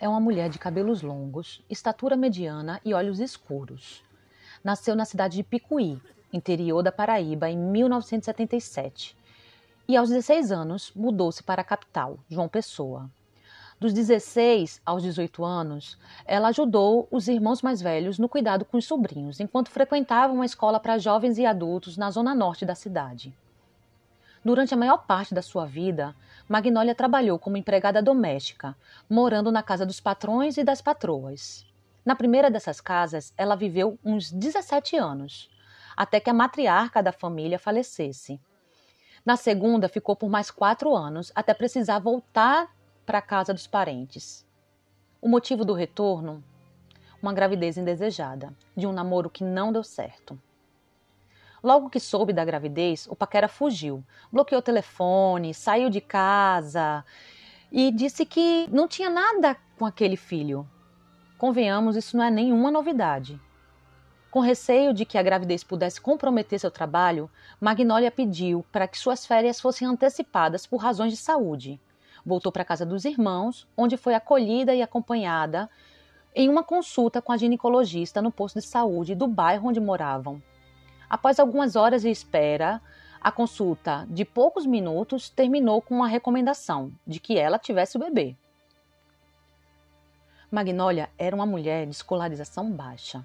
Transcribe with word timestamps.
É 0.00 0.08
uma 0.08 0.20
mulher 0.20 0.48
de 0.48 0.60
cabelos 0.60 1.02
longos, 1.02 1.60
estatura 1.68 2.16
mediana 2.16 2.80
e 2.84 2.94
olhos 2.94 3.18
escuros. 3.18 4.04
Nasceu 4.62 4.94
na 4.94 5.04
cidade 5.04 5.36
de 5.36 5.42
Picuí, 5.42 6.00
interior 6.32 6.84
da 6.84 6.92
Paraíba, 6.92 7.50
em 7.50 7.58
1977. 7.58 9.16
E 9.88 9.96
aos 9.96 10.08
16 10.08 10.52
anos 10.52 10.92
mudou-se 10.94 11.42
para 11.42 11.62
a 11.62 11.64
capital, 11.64 12.16
João 12.28 12.48
Pessoa. 12.48 13.10
Dos 13.80 13.92
16 13.92 14.80
aos 14.86 15.02
18 15.02 15.44
anos, 15.44 15.98
ela 16.24 16.48
ajudou 16.48 17.08
os 17.10 17.26
irmãos 17.26 17.60
mais 17.60 17.80
velhos 17.80 18.20
no 18.20 18.28
cuidado 18.28 18.64
com 18.64 18.76
os 18.76 18.84
sobrinhos, 18.84 19.40
enquanto 19.40 19.70
frequentava 19.70 20.32
uma 20.32 20.46
escola 20.46 20.78
para 20.78 20.98
jovens 20.98 21.38
e 21.38 21.46
adultos 21.46 21.96
na 21.96 22.10
zona 22.10 22.36
norte 22.36 22.64
da 22.64 22.74
cidade. 22.76 23.34
Durante 24.44 24.72
a 24.72 24.76
maior 24.76 24.98
parte 24.98 25.34
da 25.34 25.42
sua 25.42 25.66
vida, 25.66 26.14
Magnólia 26.48 26.94
trabalhou 26.94 27.38
como 27.38 27.58
empregada 27.58 28.00
doméstica, 28.00 28.74
morando 29.08 29.52
na 29.52 29.62
casa 29.62 29.84
dos 29.84 30.00
patrões 30.00 30.56
e 30.56 30.64
das 30.64 30.80
patroas. 30.80 31.66
Na 32.02 32.16
primeira 32.16 32.50
dessas 32.50 32.80
casas, 32.80 33.34
ela 33.36 33.54
viveu 33.54 33.98
uns 34.02 34.32
17 34.32 34.96
anos, 34.96 35.50
até 35.94 36.18
que 36.18 36.30
a 36.30 36.34
matriarca 36.34 37.02
da 37.02 37.12
família 37.12 37.58
falecesse. 37.58 38.40
Na 39.26 39.36
segunda, 39.36 39.90
ficou 39.90 40.16
por 40.16 40.30
mais 40.30 40.50
quatro 40.50 40.96
anos, 40.96 41.30
até 41.34 41.52
precisar 41.52 41.98
voltar 41.98 42.74
para 43.04 43.18
a 43.18 43.22
casa 43.22 43.52
dos 43.52 43.66
parentes. 43.66 44.46
O 45.20 45.28
motivo 45.28 45.66
do 45.66 45.74
retorno? 45.74 46.42
Uma 47.20 47.34
gravidez 47.34 47.76
indesejada, 47.76 48.56
de 48.74 48.86
um 48.86 48.92
namoro 48.92 49.28
que 49.28 49.44
não 49.44 49.70
deu 49.70 49.84
certo. 49.84 50.40
Logo 51.62 51.90
que 51.90 51.98
soube 51.98 52.32
da 52.32 52.44
gravidez, 52.44 53.06
o 53.10 53.16
paquera 53.16 53.48
fugiu, 53.48 54.04
bloqueou 54.32 54.60
o 54.60 54.62
telefone, 54.62 55.52
saiu 55.52 55.90
de 55.90 56.00
casa 56.00 57.04
e 57.70 57.90
disse 57.90 58.24
que 58.24 58.68
não 58.70 58.86
tinha 58.86 59.10
nada 59.10 59.56
com 59.76 59.84
aquele 59.84 60.16
filho. 60.16 60.68
Convenhamos, 61.36 61.96
isso 61.96 62.16
não 62.16 62.24
é 62.24 62.30
nenhuma 62.30 62.70
novidade. 62.70 63.40
Com 64.30 64.40
receio 64.40 64.92
de 64.92 65.04
que 65.04 65.16
a 65.16 65.22
gravidez 65.22 65.64
pudesse 65.64 66.00
comprometer 66.00 66.60
seu 66.60 66.70
trabalho, 66.70 67.30
Magnólia 67.60 68.10
pediu 68.10 68.64
para 68.70 68.86
que 68.86 68.98
suas 68.98 69.24
férias 69.24 69.60
fossem 69.60 69.88
antecipadas 69.88 70.66
por 70.66 70.76
razões 70.76 71.12
de 71.12 71.16
saúde. 71.16 71.80
Voltou 72.24 72.52
para 72.52 72.62
a 72.62 72.66
casa 72.66 72.84
dos 72.84 73.04
irmãos, 73.04 73.66
onde 73.76 73.96
foi 73.96 74.14
acolhida 74.14 74.74
e 74.74 74.82
acompanhada 74.82 75.68
em 76.34 76.48
uma 76.48 76.62
consulta 76.62 77.22
com 77.22 77.32
a 77.32 77.36
ginecologista 77.36 78.20
no 78.20 78.30
posto 78.30 78.60
de 78.60 78.66
saúde 78.66 79.14
do 79.14 79.26
bairro 79.26 79.68
onde 79.68 79.80
moravam. 79.80 80.42
Após 81.08 81.38
algumas 81.38 81.74
horas 81.74 82.02
de 82.02 82.10
espera, 82.10 82.82
a 83.20 83.32
consulta 83.32 84.06
de 84.10 84.24
poucos 84.24 84.66
minutos 84.66 85.28
terminou 85.30 85.80
com 85.80 85.94
uma 85.94 86.08
recomendação 86.08 86.92
de 87.06 87.18
que 87.18 87.38
ela 87.38 87.58
tivesse 87.58 87.96
o 87.96 88.00
bebê. 88.00 88.36
Magnólia 90.50 91.10
era 91.18 91.34
uma 91.34 91.44
mulher 91.44 91.84
de 91.84 91.92
escolarização 91.92 92.70
baixa, 92.70 93.24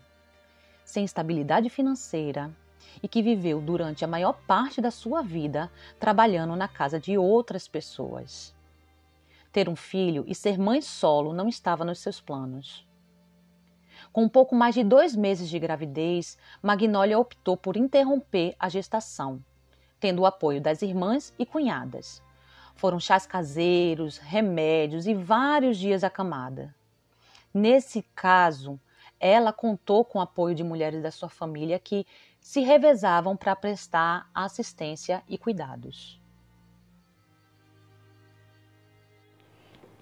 sem 0.84 1.06
estabilidade 1.06 1.70
financeira 1.70 2.52
e 3.02 3.08
que 3.08 3.22
viveu 3.22 3.62
durante 3.62 4.04
a 4.04 4.08
maior 4.08 4.34
parte 4.46 4.82
da 4.82 4.92
sua 4.92 5.22
vida 5.22 5.72
trabalhando 6.00 6.56
na 6.56 6.68
casa 6.68 7.00
de 7.00 7.18
outras 7.18 7.68
pessoas. 7.68 8.54
Ter 9.52 9.70
um 9.70 9.76
filho 9.76 10.24
e 10.28 10.34
ser 10.34 10.58
mãe 10.58 10.82
solo 10.82 11.34
não 11.34 11.48
estava 11.48 11.86
nos 11.86 12.00
seus 12.00 12.20
planos. 12.20 12.86
Com 14.14 14.26
um 14.26 14.30
pouco 14.30 14.56
mais 14.56 14.76
de 14.76 14.84
dois 14.84 15.16
meses 15.16 15.50
de 15.50 15.58
gravidez, 15.58 16.38
Magnólia 16.62 17.18
optou 17.18 17.58
por 17.58 17.76
interromper 17.76 18.56
a 18.60 18.70
gestação, 18.70 19.44
tendo 20.00 20.22
o 20.22 20.26
apoio 20.28 20.62
das 20.62 20.84
irmãs 20.84 21.34
e 21.40 21.48
cunhadas. 21.48 22.22
Foram 22.76 23.00
chás 23.00 23.26
caseiros, 23.26 24.20
remédios 24.20 25.08
e 25.08 25.16
vários 25.16 25.80
dias 25.80 26.04
acamada. 26.04 26.76
Nesse 27.52 28.04
caso, 28.14 28.80
ela 29.20 29.52
contou 29.52 30.06
com 30.06 30.20
o 30.20 30.22
apoio 30.22 30.54
de 30.54 30.64
mulheres 30.64 31.02
da 31.02 31.10
sua 31.10 31.30
família 31.30 31.80
que 31.80 32.06
se 32.40 32.60
revezavam 32.62 33.36
para 33.36 33.56
prestar 33.56 34.30
assistência 34.32 35.24
e 35.28 35.40
cuidados. 35.40 36.22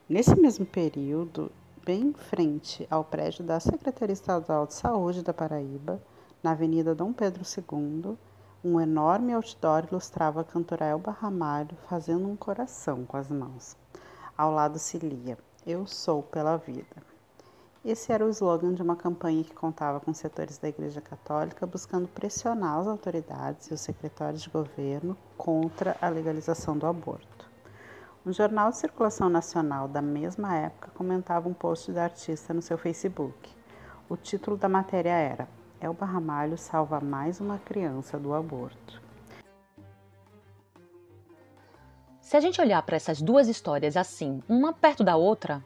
Nesse 0.09 0.35
mesmo 0.35 0.65
período, 0.65 1.49
bem 1.85 2.07
em 2.07 2.13
frente 2.13 2.87
ao 2.91 3.03
prédio 3.03 3.43
da 3.43 3.59
Secretaria 3.59 4.13
Estadual 4.13 4.67
de 4.67 4.73
Saúde 4.75 5.23
da 5.23 5.33
Paraíba, 5.33 6.01
na 6.43 6.51
Avenida 6.51 6.93
Dom 6.93 7.11
Pedro 7.11 7.41
II, 7.43 8.17
um 8.63 8.79
enorme 8.79 9.33
outdoor 9.33 9.85
ilustrava 9.89 10.41
a 10.41 10.43
cantora 10.43 10.85
Elba 10.85 11.11
Ramalho 11.11 11.75
fazendo 11.89 12.27
um 12.27 12.35
coração 12.35 13.03
com 13.05 13.17
as 13.17 13.29
mãos. 13.29 13.75
Ao 14.37 14.51
lado 14.51 14.77
se 14.77 14.99
lia: 14.99 15.37
Eu 15.65 15.87
sou 15.87 16.21
pela 16.21 16.57
vida. 16.57 16.95
Esse 17.83 18.11
era 18.11 18.23
o 18.23 18.29
slogan 18.29 18.75
de 18.75 18.83
uma 18.83 18.95
campanha 18.95 19.43
que 19.43 19.55
contava 19.55 19.99
com 19.99 20.13
setores 20.13 20.59
da 20.59 20.69
Igreja 20.69 21.01
Católica 21.01 21.65
buscando 21.65 22.07
pressionar 22.07 22.77
as 22.77 22.87
autoridades 22.87 23.71
e 23.71 23.73
os 23.73 23.81
secretários 23.81 24.43
de 24.43 24.49
governo 24.51 25.17
contra 25.35 25.97
a 25.99 26.09
legalização 26.09 26.77
do 26.77 26.85
aborto. 26.85 27.40
Um 28.23 28.31
jornal 28.31 28.69
de 28.69 28.77
circulação 28.77 29.29
nacional 29.29 29.87
da 29.87 29.99
mesma 29.99 30.55
época 30.55 30.91
comentava 30.93 31.49
um 31.49 31.55
post 31.55 31.91
da 31.91 32.03
artista 32.03 32.53
no 32.53 32.61
seu 32.61 32.77
Facebook. 32.77 33.49
O 34.07 34.15
título 34.15 34.55
da 34.55 34.69
matéria 34.69 35.09
era 35.09 35.47
Elba 35.79 36.05
Ramalho 36.05 36.55
salva 36.55 36.99
mais 36.99 37.41
uma 37.41 37.57
criança 37.57 38.19
do 38.19 38.31
aborto. 38.35 39.01
Se 42.19 42.37
a 42.37 42.39
gente 42.39 42.61
olhar 42.61 42.83
para 42.83 42.95
essas 42.95 43.19
duas 43.23 43.47
histórias 43.47 43.97
assim, 43.97 44.43
uma 44.47 44.71
perto 44.71 45.03
da 45.03 45.15
outra, 45.15 45.65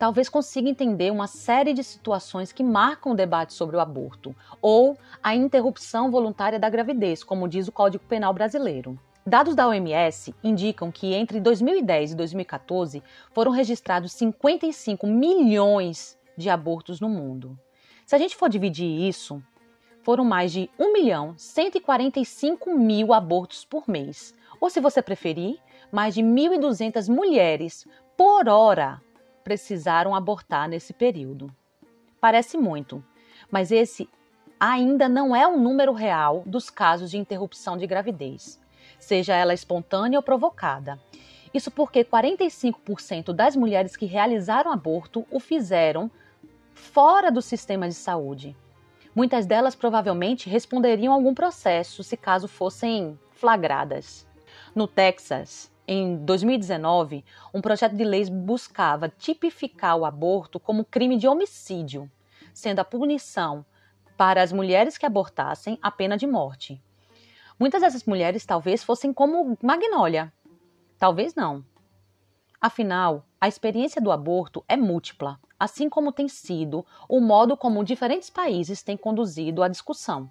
talvez 0.00 0.28
consiga 0.28 0.68
entender 0.68 1.12
uma 1.12 1.28
série 1.28 1.72
de 1.72 1.84
situações 1.84 2.50
que 2.50 2.64
marcam 2.64 3.12
o 3.12 3.16
debate 3.16 3.52
sobre 3.52 3.76
o 3.76 3.80
aborto 3.80 4.34
ou 4.60 4.98
a 5.22 5.32
interrupção 5.32 6.10
voluntária 6.10 6.58
da 6.58 6.68
gravidez, 6.68 7.22
como 7.22 7.48
diz 7.48 7.68
o 7.68 7.72
Código 7.72 8.02
Penal 8.04 8.34
brasileiro. 8.34 8.98
Dados 9.28 9.54
da 9.54 9.68
OMS 9.68 10.34
indicam 10.42 10.90
que 10.90 11.12
entre 11.12 11.38
2010 11.38 12.12
e 12.12 12.14
2014 12.16 13.02
foram 13.30 13.50
registrados 13.50 14.12
55 14.12 15.06
milhões 15.06 16.18
de 16.34 16.48
abortos 16.48 16.98
no 16.98 17.10
mundo. 17.10 17.58
Se 18.06 18.14
a 18.14 18.18
gente 18.18 18.34
for 18.34 18.48
dividir 18.48 18.88
isso, 19.06 19.42
foram 20.02 20.24
mais 20.24 20.50
de 20.50 20.70
1 20.78 20.94
milhão 20.94 21.34
145 21.36 22.74
mil 22.74 23.12
abortos 23.12 23.66
por 23.66 23.86
mês. 23.86 24.34
Ou, 24.58 24.70
se 24.70 24.80
você 24.80 25.02
preferir, 25.02 25.58
mais 25.92 26.14
de 26.14 26.22
1.200 26.22 27.14
mulheres 27.14 27.86
por 28.16 28.48
hora 28.48 28.98
precisaram 29.44 30.14
abortar 30.14 30.70
nesse 30.70 30.94
período. 30.94 31.54
Parece 32.18 32.56
muito, 32.56 33.04
mas 33.50 33.70
esse 33.70 34.08
ainda 34.58 35.06
não 35.06 35.36
é 35.36 35.46
o 35.46 35.58
número 35.58 35.92
real 35.92 36.42
dos 36.46 36.70
casos 36.70 37.10
de 37.10 37.18
interrupção 37.18 37.76
de 37.76 37.86
gravidez 37.86 38.58
seja 38.98 39.34
ela 39.34 39.54
espontânea 39.54 40.18
ou 40.18 40.22
provocada. 40.22 40.98
Isso 41.52 41.70
porque 41.70 42.04
45% 42.04 43.32
das 43.32 43.56
mulheres 43.56 43.96
que 43.96 44.06
realizaram 44.06 44.70
aborto 44.70 45.26
o 45.30 45.40
fizeram 45.40 46.10
fora 46.74 47.30
do 47.30 47.40
sistema 47.40 47.88
de 47.88 47.94
saúde. 47.94 48.56
Muitas 49.14 49.46
delas 49.46 49.74
provavelmente 49.74 50.48
responderiam 50.48 51.12
a 51.12 51.16
algum 51.16 51.34
processo 51.34 52.04
se 52.04 52.16
caso 52.16 52.46
fossem 52.46 53.18
flagradas. 53.32 54.26
No 54.74 54.86
Texas, 54.86 55.72
em 55.86 56.16
2019, 56.16 57.24
um 57.52 57.60
projeto 57.60 57.96
de 57.96 58.04
lei 58.04 58.28
buscava 58.28 59.08
tipificar 59.08 59.96
o 59.96 60.04
aborto 60.04 60.60
como 60.60 60.84
crime 60.84 61.16
de 61.16 61.26
homicídio, 61.26 62.10
sendo 62.52 62.80
a 62.80 62.84
punição 62.84 63.64
para 64.16 64.42
as 64.42 64.52
mulheres 64.52 64.98
que 64.98 65.06
abortassem 65.06 65.78
a 65.80 65.90
pena 65.90 66.16
de 66.16 66.26
morte. 66.26 66.80
Muitas 67.58 67.80
dessas 67.80 68.04
mulheres 68.04 68.46
talvez 68.46 68.84
fossem 68.84 69.12
como 69.12 69.58
Magnólia. 69.60 70.32
Talvez 70.96 71.34
não. 71.34 71.64
Afinal, 72.60 73.24
a 73.40 73.48
experiência 73.48 74.00
do 74.00 74.12
aborto 74.12 74.64
é 74.68 74.76
múltipla, 74.76 75.40
assim 75.58 75.88
como 75.88 76.12
tem 76.12 76.28
sido 76.28 76.86
o 77.08 77.20
modo 77.20 77.56
como 77.56 77.84
diferentes 77.84 78.30
países 78.30 78.82
têm 78.82 78.96
conduzido 78.96 79.62
a 79.62 79.68
discussão. 79.68 80.30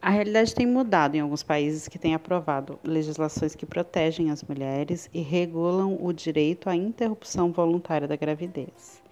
A 0.00 0.10
realidade 0.10 0.54
tem 0.54 0.66
mudado 0.66 1.16
em 1.16 1.20
alguns 1.20 1.42
países 1.42 1.88
que 1.88 1.98
têm 1.98 2.14
aprovado 2.14 2.78
legislações 2.84 3.54
que 3.54 3.64
protegem 3.64 4.30
as 4.30 4.42
mulheres 4.42 5.08
e 5.12 5.20
regulam 5.20 5.98
o 5.98 6.12
direito 6.12 6.68
à 6.68 6.76
interrupção 6.76 7.52
voluntária 7.52 8.08
da 8.08 8.16
gravidez. 8.16 9.02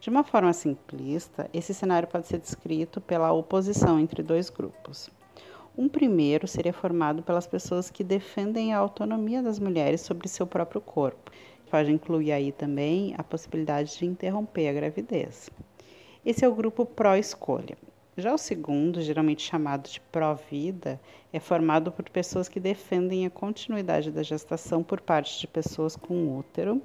De 0.00 0.08
uma 0.08 0.24
forma 0.24 0.52
simplista, 0.52 1.50
esse 1.52 1.74
cenário 1.74 2.08
pode 2.08 2.26
ser 2.26 2.38
descrito 2.38 3.00
pela 3.00 3.32
oposição 3.32 3.98
entre 4.00 4.22
dois 4.22 4.48
grupos. 4.48 5.10
Um 5.78 5.88
primeiro 5.88 6.48
seria 6.48 6.72
formado 6.72 7.22
pelas 7.22 7.46
pessoas 7.46 7.88
que 7.88 8.02
defendem 8.02 8.74
a 8.74 8.78
autonomia 8.78 9.40
das 9.40 9.60
mulheres 9.60 10.00
sobre 10.00 10.26
seu 10.26 10.44
próprio 10.44 10.80
corpo. 10.80 11.30
Pode 11.70 11.92
incluir 11.92 12.32
aí 12.32 12.50
também 12.50 13.14
a 13.16 13.22
possibilidade 13.22 13.96
de 13.96 14.04
interromper 14.04 14.68
a 14.68 14.72
gravidez. 14.72 15.48
Esse 16.26 16.44
é 16.44 16.48
o 16.48 16.54
grupo 16.54 16.84
pró-escolha. 16.84 17.78
Já 18.16 18.34
o 18.34 18.38
segundo, 18.38 19.00
geralmente 19.00 19.48
chamado 19.48 19.88
de 19.88 20.00
pró-vida, 20.00 21.00
é 21.32 21.38
formado 21.38 21.92
por 21.92 22.10
pessoas 22.10 22.48
que 22.48 22.58
defendem 22.58 23.24
a 23.24 23.30
continuidade 23.30 24.10
da 24.10 24.24
gestação 24.24 24.82
por 24.82 25.00
parte 25.00 25.38
de 25.38 25.46
pessoas 25.46 25.94
com 25.94 26.36
útero, 26.36 26.82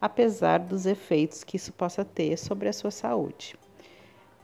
apesar 0.00 0.60
dos 0.60 0.86
efeitos 0.86 1.42
que 1.42 1.56
isso 1.56 1.72
possa 1.72 2.04
ter 2.04 2.38
sobre 2.38 2.68
a 2.68 2.72
sua 2.72 2.92
saúde. 2.92 3.56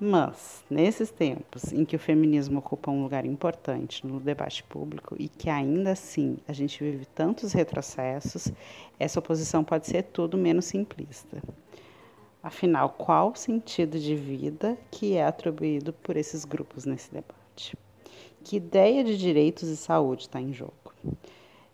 Mas, 0.04 0.64
nesses 0.68 1.12
tempos 1.12 1.72
em 1.72 1.84
que 1.84 1.94
o 1.94 1.98
feminismo 1.98 2.58
ocupa 2.58 2.90
um 2.90 3.04
lugar 3.04 3.24
importante 3.24 4.04
no 4.04 4.18
debate 4.18 4.64
público 4.64 5.14
e 5.16 5.28
que 5.28 5.48
ainda 5.48 5.92
assim 5.92 6.38
a 6.48 6.52
gente 6.52 6.82
vive 6.82 7.06
tantos 7.06 7.52
retrocessos, 7.52 8.48
essa 8.98 9.20
oposição 9.20 9.62
pode 9.62 9.86
ser 9.86 10.02
tudo 10.02 10.36
menos 10.36 10.64
simplista. 10.64 11.40
Afinal, 12.42 12.88
qual 12.88 13.30
o 13.30 13.36
sentido 13.36 13.96
de 13.96 14.16
vida 14.16 14.76
que 14.90 15.14
é 15.14 15.24
atribuído 15.24 15.92
por 15.92 16.16
esses 16.16 16.44
grupos 16.44 16.84
nesse 16.84 17.08
debate? 17.12 17.78
Que 18.42 18.56
ideia 18.56 19.04
de 19.04 19.16
direitos 19.16 19.68
e 19.68 19.76
saúde 19.76 20.22
está 20.22 20.40
em 20.40 20.52
jogo? 20.52 20.92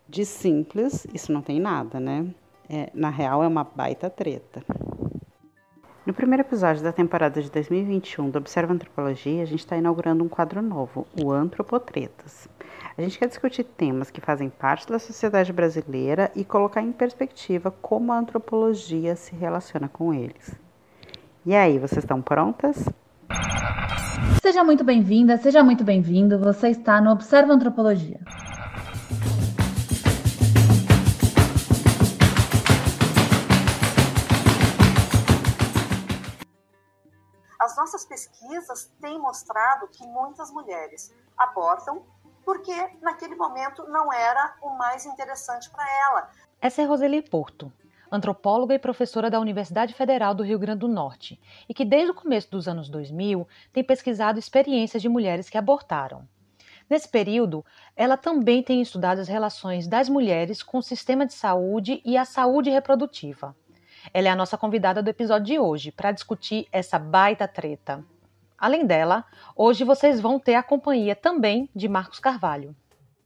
De 0.07 0.23
simples, 0.23 1.07
isso 1.15 1.31
não 1.31 1.41
tem 1.41 1.59
nada, 1.59 1.99
né? 1.99 2.27
É, 2.69 2.91
na 2.93 3.09
real, 3.09 3.41
é 3.41 3.47
uma 3.47 3.63
baita 3.63 4.07
treta. 4.07 4.63
No 6.09 6.13
primeiro 6.15 6.41
episódio 6.41 6.81
da 6.81 6.91
temporada 6.91 7.39
de 7.39 7.51
2021 7.51 8.31
do 8.31 8.39
Observa 8.39 8.73
Antropologia, 8.73 9.43
a 9.43 9.45
gente 9.45 9.59
está 9.59 9.77
inaugurando 9.77 10.23
um 10.23 10.27
quadro 10.27 10.59
novo, 10.59 11.05
o 11.23 11.31
Antropotretas. 11.31 12.49
A 12.97 13.01
gente 13.03 13.19
quer 13.19 13.27
discutir 13.27 13.63
temas 13.63 14.09
que 14.09 14.19
fazem 14.19 14.49
parte 14.49 14.87
da 14.87 14.97
sociedade 14.97 15.53
brasileira 15.53 16.31
e 16.35 16.43
colocar 16.43 16.81
em 16.81 16.91
perspectiva 16.91 17.69
como 17.69 18.11
a 18.11 18.17
antropologia 18.17 19.15
se 19.15 19.35
relaciona 19.35 19.87
com 19.87 20.11
eles. 20.11 20.55
E 21.45 21.53
aí, 21.53 21.77
vocês 21.77 22.03
estão 22.03 22.23
prontas? 22.23 22.89
Seja 24.41 24.63
muito 24.63 24.83
bem-vinda, 24.83 25.37
seja 25.37 25.63
muito 25.63 25.83
bem-vindo. 25.83 26.39
Você 26.39 26.69
está 26.69 26.99
no 26.99 27.11
Observa 27.11 27.53
Antropologia. 27.53 28.19
As 37.69 37.77
nossas 37.77 38.03
pesquisas 38.03 38.91
têm 38.99 39.19
mostrado 39.19 39.87
que 39.89 40.03
muitas 40.07 40.49
mulheres 40.49 41.13
abortam 41.37 42.03
porque 42.43 42.73
naquele 42.99 43.35
momento 43.35 43.87
não 43.87 44.11
era 44.11 44.55
o 44.59 44.71
mais 44.71 45.05
interessante 45.05 45.69
para 45.69 45.85
ela. 45.87 46.31
Essa 46.59 46.81
é 46.81 46.85
Roseli 46.85 47.21
Porto, 47.21 47.71
antropóloga 48.11 48.73
e 48.73 48.79
professora 48.79 49.29
da 49.29 49.39
Universidade 49.39 49.93
Federal 49.93 50.33
do 50.33 50.41
Rio 50.41 50.57
Grande 50.57 50.79
do 50.79 50.87
Norte, 50.87 51.39
e 51.69 51.73
que 51.75 51.85
desde 51.85 52.09
o 52.09 52.15
começo 52.15 52.49
dos 52.49 52.67
anos 52.67 52.89
2000 52.89 53.47
tem 53.71 53.83
pesquisado 53.83 54.39
experiências 54.39 54.99
de 54.99 55.07
mulheres 55.07 55.47
que 55.47 55.57
abortaram. 55.57 56.27
Nesse 56.89 57.07
período, 57.07 57.63
ela 57.95 58.17
também 58.17 58.63
tem 58.63 58.81
estudado 58.81 59.19
as 59.19 59.27
relações 59.27 59.87
das 59.87 60.09
mulheres 60.09 60.63
com 60.63 60.79
o 60.79 60.83
sistema 60.83 61.23
de 61.23 61.33
saúde 61.33 62.01
e 62.03 62.17
a 62.17 62.25
saúde 62.25 62.71
reprodutiva. 62.71 63.55
Ela 64.13 64.29
é 64.29 64.31
a 64.31 64.35
nossa 64.35 64.57
convidada 64.57 65.03
do 65.03 65.09
episódio 65.09 65.45
de 65.45 65.59
hoje 65.59 65.91
para 65.91 66.11
discutir 66.11 66.67
essa 66.71 66.97
baita 66.97 67.47
treta. 67.47 68.03
Além 68.57 68.85
dela, 68.85 69.23
hoje 69.55 69.83
vocês 69.83 70.19
vão 70.19 70.39
ter 70.39 70.55
a 70.55 70.63
companhia 70.63 71.15
também 71.15 71.69
de 71.75 71.87
Marcos 71.87 72.19
Carvalho. 72.19 72.75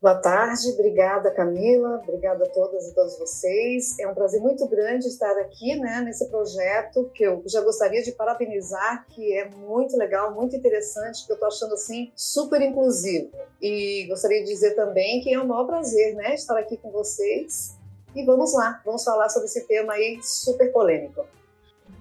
Boa 0.00 0.16
tarde, 0.16 0.68
obrigada 0.68 1.30
Camila, 1.30 1.98
obrigada 2.02 2.44
a 2.44 2.48
todas 2.50 2.86
e 2.86 2.94
todos 2.94 3.18
vocês. 3.18 3.98
É 3.98 4.06
um 4.06 4.12
prazer 4.12 4.38
muito 4.38 4.68
grande 4.68 5.08
estar 5.08 5.32
aqui 5.38 5.76
né, 5.76 6.02
nesse 6.02 6.28
projeto 6.28 7.10
que 7.14 7.24
eu 7.24 7.42
já 7.46 7.62
gostaria 7.62 8.02
de 8.02 8.12
parabenizar, 8.12 9.06
que 9.08 9.32
é 9.32 9.48
muito 9.48 9.96
legal, 9.96 10.34
muito 10.34 10.54
interessante, 10.54 11.24
que 11.24 11.32
eu 11.32 11.34
estou 11.34 11.48
achando 11.48 11.72
assim 11.72 12.12
super 12.14 12.60
inclusivo. 12.60 13.30
E 13.62 14.06
gostaria 14.06 14.44
de 14.44 14.50
dizer 14.50 14.74
também 14.74 15.22
que 15.22 15.32
é 15.32 15.40
um 15.40 15.46
maior 15.46 15.64
prazer 15.64 16.14
né, 16.14 16.34
estar 16.34 16.58
aqui 16.58 16.76
com 16.76 16.90
vocês 16.90 17.74
e 18.14 18.24
vamos 18.24 18.54
lá, 18.54 18.80
vamos 18.84 19.02
falar 19.02 19.28
sobre 19.28 19.46
esse 19.46 19.66
tema 19.66 19.94
aí 19.94 20.20
super 20.22 20.70
polêmico. 20.70 21.26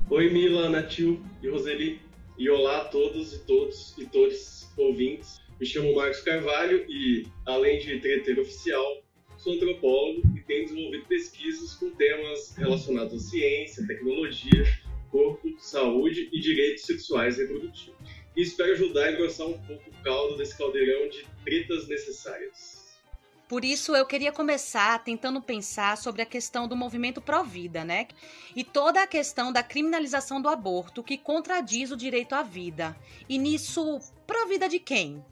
Oi, 0.10 0.30
Mila, 0.30 0.70
Natil 0.70 1.20
e 1.42 1.50
Roseli. 1.50 2.00
E 2.38 2.50
olá 2.50 2.82
a 2.82 2.86
todos 2.86 3.34
e 3.34 3.40
todos 3.40 3.98
e 3.98 4.06
todos 4.06 4.68
ouvintes. 4.78 5.40
Me 5.60 5.66
chamo 5.66 5.96
Marcos 5.96 6.22
Carvalho 6.22 6.86
e, 6.90 7.28
além 7.46 7.80
de 7.80 8.00
treteiro 8.00 8.42
oficial, 8.42 9.04
sou 9.38 9.54
antropólogo 9.54 10.22
e 10.36 10.42
tenho 10.42 10.66
desenvolvido 10.66 11.06
pesquisas 11.06 11.74
com 11.76 11.90
temas 11.92 12.56
relacionados 12.56 13.14
à 13.14 13.30
ciência, 13.30 13.86
tecnologia, 13.88 14.64
corpo, 15.12 15.48
saúde 15.60 16.30
e 16.32 16.40
direitos 16.40 16.84
sexuais 16.84 17.38
e 17.38 17.42
reprodutivos. 17.42 18.00
E 18.36 18.42
espero 18.42 18.74
ajudar 18.74 19.06
a 19.06 19.12
engrossar 19.14 19.48
um 19.48 19.58
pouco 19.60 19.90
o 19.90 20.04
caldo 20.04 20.38
desse 20.38 20.58
caldeirão 20.58 21.08
de 21.10 21.26
tretas 21.44 21.88
necessárias. 21.88 22.83
Por 23.48 23.66
isso 23.66 23.96
eu 23.96 24.06
queria 24.06 24.32
começar 24.32 25.04
tentando 25.04 25.42
pensar 25.42 25.98
sobre 25.98 26.22
a 26.22 26.26
questão 26.26 26.68
do 26.68 26.76
movimento 26.76 27.22
pró-vida, 27.22 27.84
né? 27.84 28.08
E 28.56 28.64
toda 28.64 29.04
a 29.04 29.08
questão 29.08 29.52
da 29.52 29.62
criminalização 29.62 30.42
do 30.42 30.50
aborto 30.50 31.04
que 31.04 31.18
contradiz 31.18 31.92
o 31.92 31.98
direito 31.98 32.34
à 32.34 32.42
vida. 32.42 32.96
E 33.28 33.38
nisso, 33.38 34.00
pró-vida 34.26 34.70
de 34.70 34.80
quem? 34.80 35.24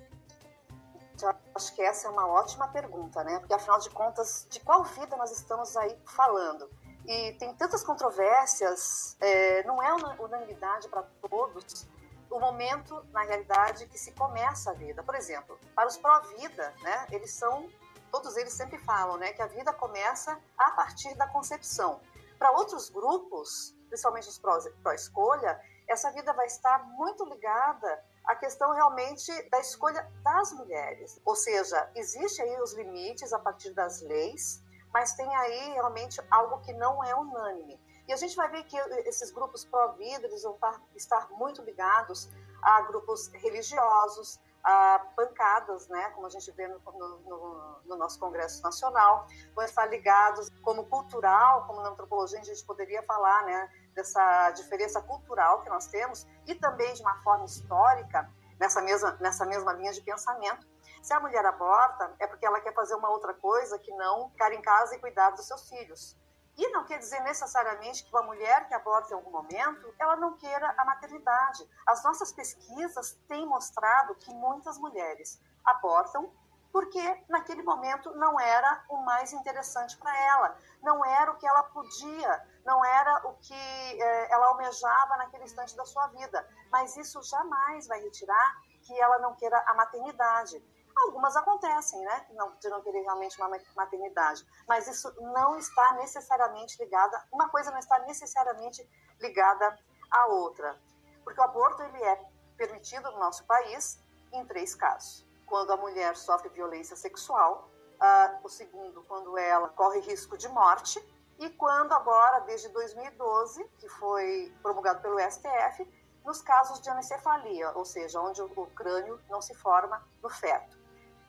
Eu 1.22 1.34
acho 1.56 1.76
que 1.76 1.82
essa 1.82 2.08
é 2.08 2.12
uma 2.12 2.28
ótima 2.28 2.68
pergunta, 2.68 3.24
né? 3.24 3.40
Porque 3.40 3.54
afinal 3.54 3.80
de 3.80 3.90
contas, 3.90 4.48
de 4.50 4.60
qual 4.60 4.84
vida 4.84 5.16
nós 5.16 5.32
estamos 5.32 5.78
aí 5.78 5.96
falando? 6.06 6.70
E 7.06 7.34
tem 7.34 7.54
tantas 7.56 7.84
controvérsias, 7.84 9.16
é, 9.20 9.64
não 9.64 9.82
é 9.82 9.94
unanimidade 10.20 10.88
para 10.90 11.04
todos 11.30 11.88
o 12.30 12.40
momento, 12.40 13.06
na 13.12 13.24
realidade, 13.24 13.86
que 13.88 13.98
se 13.98 14.12
começa 14.14 14.72
a 14.72 14.74
vida. 14.74 15.04
Por 15.04 15.16
exemplo, 15.16 15.60
para 15.76 15.88
os 15.88 15.98
pró-vida, 15.98 16.74
né, 16.82 17.08
eles 17.12 17.32
são 17.32 17.68
todos 18.12 18.36
eles 18.38 18.54
sempre 18.54 18.78
falam, 18.80 19.18
né, 19.18 19.34
que 19.34 19.42
a 19.42 19.48
vida 19.48 19.72
começa 19.74 20.38
a 20.58 20.72
partir 20.72 21.16
da 21.16 21.28
concepção. 21.28 22.02
Para 22.38 22.52
outros 22.52 22.90
grupos, 22.90 23.76
principalmente 23.88 24.28
os 24.28 24.38
pró-escolha, 24.38 25.60
essa 25.88 26.12
vida 26.12 26.34
vai 26.34 26.46
estar 26.46 26.84
muito 26.90 27.26
ligada 27.26 28.04
à 28.26 28.36
questão 28.36 28.74
realmente 28.74 29.32
da 29.50 29.60
escolha 29.60 30.10
das 30.24 30.52
mulheres. 30.54 31.20
Ou 31.26 31.36
seja, 31.36 31.90
existe 31.96 32.42
aí 32.42 32.62
os 32.62 32.74
limites 32.74 33.34
a 33.34 33.40
partir 33.40 33.72
das 33.74 34.02
leis, 34.02 34.62
mas 34.94 35.14
tem 35.14 35.36
aí 35.36 35.74
realmente 35.74 36.22
algo 36.30 36.60
que 36.62 36.74
não 36.74 37.04
é 37.04 37.16
unânime. 37.16 37.80
E 38.08 38.14
a 38.14 38.16
gente 38.18 38.36
vai 38.36 38.50
ver 38.50 38.64
que 38.64 38.78
esses 39.06 39.32
grupos 39.32 39.64
pró-vida, 39.64 40.26
eles 40.26 40.44
vão 40.44 40.58
estar 40.96 41.30
muito 41.32 41.62
ligados 41.62 42.30
a 42.62 42.82
grupos 42.82 43.28
religiosos, 43.34 44.40
a 44.64 45.00
pancadas, 45.16 45.88
né, 45.88 46.10
como 46.12 46.28
a 46.28 46.30
gente 46.30 46.52
vê 46.52 46.68
no, 46.68 46.80
no, 46.80 47.82
no, 47.86 47.96
nosso 47.96 48.20
Congresso 48.20 48.62
Nacional, 48.62 49.28
vão 49.56 49.66
estar 49.66 49.86
ligados 49.86 50.50
como 50.62 50.86
cultural, 50.86 51.66
como 51.66 51.82
na 51.82 51.90
antropologia 51.90 52.40
a 52.40 52.44
gente 52.44 52.64
poderia 52.66 53.02
falar, 53.04 53.44
né, 53.46 53.70
dessa 53.94 54.52
diferença 54.52 55.02
cultural 55.02 55.62
que 55.62 55.70
nós 55.70 55.88
temos 55.88 56.26
e 56.48 56.56
também 56.56 56.94
de 56.94 57.02
uma 57.02 57.16
forma 57.22 57.46
histórica 57.46 58.30
nessa 58.60 58.82
mesma 58.82 59.18
nessa 59.20 59.46
mesma 59.46 59.74
linha 59.74 59.92
de 59.92 60.02
pensamento. 60.02 60.68
Se 61.02 61.14
a 61.14 61.20
mulher 61.20 61.46
aborta 61.46 62.14
é 62.20 62.28
porque 62.28 62.46
ela 62.46 62.62
quer 62.62 62.74
fazer 62.74 62.96
uma 62.96 63.10
outra 63.10 63.34
coisa 63.34 63.78
que 63.80 63.92
não 63.96 64.30
ficar 64.30 64.54
em 64.54 64.62
casa 64.62 64.96
e 64.96 65.00
cuidar 65.00 65.32
dos 65.32 65.48
seus 65.48 65.68
filhos. 65.68 66.16
E 66.58 66.68
não 66.70 66.86
quer 66.86 67.00
dizer 67.00 67.22
necessariamente 67.22 68.04
que 68.04 68.12
uma 68.12 68.24
mulher 68.24 68.68
que 68.68 68.74
aborta 68.74 69.12
em 69.12 69.16
algum 69.16 69.32
momento, 69.32 69.94
ela 69.98 70.16
não 70.16 70.38
queira 70.38 70.74
a 70.78 70.86
maternidade. 70.86 71.68
As 71.88 72.04
nossas 72.04 72.32
pesquisas 72.32 73.18
têm 73.28 73.46
mostrado 73.46 74.16
que 74.16 74.34
muitas 74.34 74.78
mulheres 74.78 75.42
abortam 75.64 76.32
porque 76.72 77.24
naquele 77.28 77.62
momento 77.64 78.12
não 78.16 78.40
era 78.40 78.86
o 78.90 78.98
mais 79.04 79.34
interessante 79.34 79.98
para 79.98 80.18
ela, 80.18 80.58
não 80.82 81.04
era 81.06 81.32
o 81.32 81.38
que 81.38 81.46
ela 81.46 81.64
podia, 81.64 82.48
não 82.66 82.84
era 82.84 83.28
o 83.28 83.34
que 83.36 83.54
eh, 83.54 84.32
ela 84.32 84.48
almejava 84.48 85.18
naquele 85.18 85.44
instante 85.44 85.76
da 85.76 85.86
sua 85.86 86.08
vida. 86.08 86.48
Mas 86.72 86.96
isso 86.96 87.22
jamais 87.24 87.88
vai 87.88 88.02
retirar 88.02 88.62
que 88.84 89.00
ela 89.00 89.20
não 89.20 89.36
queira 89.36 89.62
a 89.68 89.74
maternidade. 89.74 90.64
Algumas 91.04 91.36
acontecem, 91.36 92.00
né? 92.02 92.26
Não, 92.32 92.56
de 92.56 92.70
não 92.70 92.82
querer 92.82 93.02
realmente 93.02 93.40
uma 93.40 93.50
maternidade. 93.76 94.46
Mas 94.68 94.88
isso 94.88 95.14
não 95.20 95.58
está 95.58 95.94
necessariamente 95.94 96.78
ligada, 96.82 97.24
uma 97.32 97.50
coisa 97.50 97.72
não 97.72 97.80
está 97.80 98.00
necessariamente 98.00 98.88
ligada 99.20 99.78
à 100.12 100.28
outra. 100.28 100.80
Porque 101.24 101.40
o 101.40 101.44
aborto 101.44 101.82
ele 101.84 102.04
é 102.04 102.24
permitido 102.56 103.12
no 103.12 103.20
nosso 103.20 103.44
país 103.46 104.00
em 104.32 104.46
três 104.46 104.76
casos. 104.76 105.26
Quando 105.48 105.72
a 105.72 105.78
mulher 105.78 106.16
sofre 106.16 106.50
violência 106.50 106.96
sexual, 106.96 107.70
uh, 108.02 108.40
o 108.44 108.50
segundo, 108.50 109.04
quando 109.04 109.38
ela 109.38 109.70
corre 109.70 110.00
risco 110.00 110.38
de 110.38 110.48
morte, 110.48 111.00
e 111.40 111.50
quando 111.50 111.94
agora, 111.94 112.40
desde 112.42 112.70
2012, 112.70 113.64
que 113.80 113.90
foi 113.90 114.54
promulgado 114.62 115.02
pelo 115.02 115.20
STF, 115.20 115.88
nos 116.24 116.42
casos 116.42 116.80
de 116.80 116.90
anencefalia, 116.90 117.72
ou 117.72 117.84
seja, 117.84 118.22
onde 118.22 118.42
o 118.42 118.68
crânio 118.76 119.20
não 119.30 119.42
se 119.42 119.56
forma 119.56 120.06
no 120.22 120.30
feto. 120.30 120.78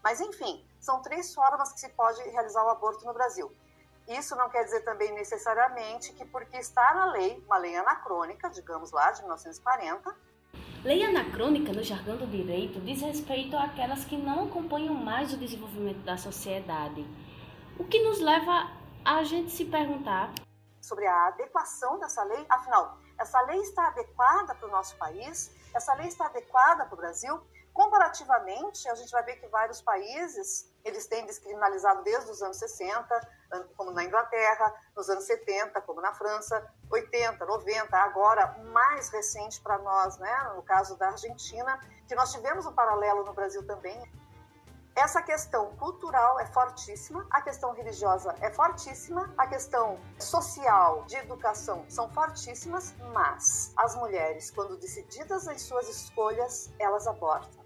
Mas, 0.03 0.21
enfim, 0.21 0.65
são 0.81 1.01
três 1.01 1.35
formas 1.35 1.73
que 1.73 1.81
se 1.81 1.89
pode 1.91 2.23
realizar 2.31 2.65
o 2.65 2.71
aborto 2.71 3.05
no 3.05 3.13
Brasil. 3.13 3.51
Isso 4.09 4.35
não 4.35 4.51
quer 4.51 4.65
dizer 4.65 4.81
também 4.81 5.13
necessariamente 5.13 6.13
que 6.13 6.25
porque 6.25 6.57
está 6.57 6.95
na 6.95 7.07
lei, 7.13 7.43
uma 7.47 7.57
lei 7.57 7.77
anacrônica, 7.77 8.51
digamos 8.51 8.91
lá, 8.91 9.13
de 9.13 9.21
1940. 9.21 10.15
Lei 10.85 11.05
anacrônica, 11.05 11.73
no 11.73 11.83
jargão 11.83 12.17
do 12.17 12.27
direito, 12.27 12.81
diz 12.81 13.01
respeito 13.01 13.57
àquelas 13.57 14.05
que 14.05 14.17
não 14.17 14.47
acompanham 14.47 14.95
mais 14.95 15.33
o 15.33 15.37
desenvolvimento 15.37 16.01
da 16.05 16.17
sociedade. 16.17 17.07
O 17.79 17.85
que 17.85 18.03
nos 18.03 18.19
leva 18.21 18.71
a 19.05 19.23
gente 19.23 19.53
se 19.53 19.65
perguntar 19.65 20.33
sobre 20.81 21.07
a 21.07 21.29
adequação 21.29 21.99
dessa 21.99 22.23
lei. 22.25 22.45
Afinal, 22.49 22.99
essa 23.19 23.41
lei 23.43 23.61
está 23.61 23.87
adequada 23.87 24.55
para 24.55 24.69
o 24.69 24.71
nosso 24.71 24.97
país? 24.97 25.55
Essa 25.73 25.95
lei 25.95 26.09
está 26.09 26.27
adequada 26.27 26.85
para 26.85 26.95
o 26.95 26.97
Brasil? 26.97 27.41
Comparativamente, 27.73 28.87
a 28.89 28.95
gente 28.95 29.11
vai 29.11 29.23
ver 29.23 29.37
que 29.37 29.47
vários 29.49 29.81
países 29.81 30.71
eles 30.85 31.07
têm 31.07 31.25
descriminalizado 31.25 32.03
desde 32.03 32.31
os 32.31 32.43
anos 32.43 32.59
60, 32.59 33.29
como 33.77 33.91
na 33.93 34.05
Inglaterra, 34.05 34.75
nos 34.95 35.09
anos 35.09 35.25
70, 35.25 35.81
como 35.83 36.01
na 36.01 36.13
França, 36.13 36.71
80, 36.91 37.45
90, 37.47 37.97
agora 37.97 38.59
mais 38.73 39.09
recente 39.09 39.61
para 39.61 39.79
nós, 39.79 40.19
né, 40.19 40.53
no 40.55 40.63
caso 40.63 40.97
da 40.97 41.09
Argentina, 41.09 41.79
que 42.07 42.15
nós 42.15 42.31
tivemos 42.33 42.67
um 42.67 42.73
paralelo 42.73 43.25
no 43.25 43.33
Brasil 43.33 43.67
também. 43.67 44.03
Essa 44.95 45.23
questão 45.23 45.75
cultural 45.77 46.39
é 46.39 46.45
fortíssima, 46.45 47.27
a 47.31 47.41
questão 47.41 47.73
religiosa 47.73 48.35
é 48.43 48.51
fortíssima, 48.51 49.33
a 49.39 49.47
questão 49.47 49.99
social, 50.19 51.05
de 51.05 51.17
educação 51.17 51.87
são 51.89 52.13
fortíssimas, 52.13 52.95
mas 53.15 53.73
as 53.79 53.95
mulheres, 53.95 54.51
quando 54.51 54.77
decididas 54.77 55.47
em 55.47 55.57
suas 55.59 55.89
escolhas, 55.89 56.71
elas 56.79 57.07
abortam. 57.07 57.62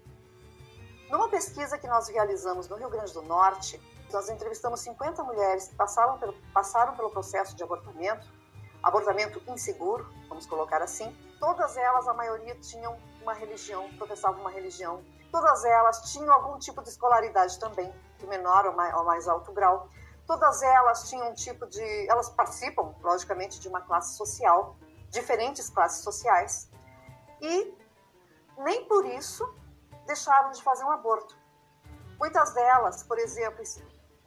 Numa 1.09 1.29
pesquisa 1.29 1.77
que 1.77 1.87
nós 1.87 2.09
realizamos 2.09 2.67
no 2.67 2.75
Rio 2.75 2.89
Grande 2.89 3.13
do 3.13 3.21
Norte, 3.21 3.81
nós 4.11 4.29
entrevistamos 4.29 4.81
50 4.81 5.23
mulheres 5.23 5.69
que 5.69 5.75
passaram 5.75 6.17
pelo, 6.17 6.33
passaram 6.53 6.95
pelo 6.95 7.09
processo 7.09 7.55
de 7.55 7.63
abortamento, 7.63 8.27
abortamento 8.83 9.41
inseguro, 9.47 10.05
vamos 10.27 10.45
colocar 10.45 10.81
assim. 10.81 11.15
Todas 11.39 11.77
elas, 11.77 12.07
a 12.07 12.13
maioria, 12.13 12.55
tinham 12.55 12.97
uma 13.21 13.33
religião, 13.33 13.89
professavam 13.97 14.41
uma 14.41 14.51
religião. 14.51 15.01
Todas 15.31 15.63
elas 15.63 16.11
tinham 16.11 16.31
algum 16.31 16.57
tipo 16.57 16.81
de 16.81 16.89
escolaridade 16.89 17.57
também, 17.57 17.93
de 18.17 18.27
menor 18.27 18.65
ou 18.65 18.73
mais, 18.73 18.93
ou 18.93 19.03
mais 19.05 19.27
alto 19.27 19.51
grau. 19.53 19.89
Todas 20.25 20.61
elas 20.61 21.09
tinham 21.09 21.29
um 21.29 21.33
tipo 21.33 21.65
de. 21.67 22.09
Elas 22.09 22.29
participam, 22.29 22.93
logicamente, 23.01 23.61
de 23.61 23.67
uma 23.69 23.79
classe 23.79 24.17
social, 24.17 24.75
diferentes 25.09 25.69
classes 25.69 26.03
sociais. 26.03 26.69
E 27.41 27.73
nem 28.57 28.85
por 28.85 29.05
isso 29.05 29.47
deixaram 30.07 30.51
de 30.51 30.63
fazer 30.63 30.83
um 30.83 30.91
aborto. 30.91 31.37
Muitas 32.17 32.53
delas, 32.53 33.03
por 33.03 33.19
exemplo, 33.19 33.63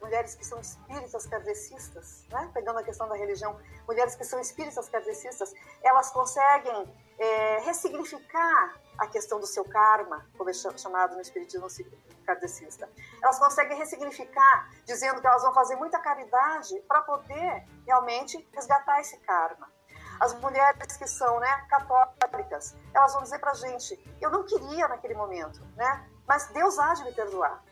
mulheres 0.00 0.34
que 0.34 0.44
são 0.44 0.60
espíritas 0.60 1.26
kardecistas, 1.26 2.24
né? 2.30 2.50
pegando 2.54 2.78
a 2.78 2.82
questão 2.82 3.08
da 3.08 3.16
religião, 3.16 3.58
mulheres 3.86 4.14
que 4.14 4.24
são 4.24 4.40
espíritas 4.40 4.88
kardecistas, 4.88 5.52
elas 5.82 6.10
conseguem 6.10 6.94
é, 7.18 7.58
ressignificar 7.60 8.80
a 8.98 9.06
questão 9.06 9.40
do 9.40 9.46
seu 9.46 9.64
karma, 9.64 10.26
como 10.36 10.50
é 10.50 10.52
chamado 10.52 11.14
no 11.14 11.20
espiritismo 11.20 11.66
kardecista. 12.24 12.88
Elas 13.22 13.38
conseguem 13.38 13.76
ressignificar, 13.76 14.70
dizendo 14.84 15.20
que 15.20 15.26
elas 15.26 15.42
vão 15.42 15.52
fazer 15.52 15.76
muita 15.76 15.98
caridade 15.98 16.78
para 16.86 17.02
poder 17.02 17.66
realmente 17.86 18.48
resgatar 18.52 19.00
esse 19.00 19.18
karma. 19.18 19.68
As 20.20 20.34
mulheres 20.34 20.96
que 20.98 21.06
são 21.06 21.40
né, 21.40 21.66
católicas, 21.68 22.09
elas 22.94 23.12
vão 23.12 23.22
dizer 23.22 23.38
para 23.38 23.52
a 23.52 23.54
gente: 23.54 23.98
eu 24.20 24.30
não 24.30 24.44
queria 24.44 24.88
naquele 24.88 25.14
momento, 25.14 25.60
né? 25.76 26.08
mas 26.26 26.46
Deus 26.48 26.78
há 26.78 26.94
de 26.94 27.04
me 27.04 27.12
perdoar. 27.12 27.62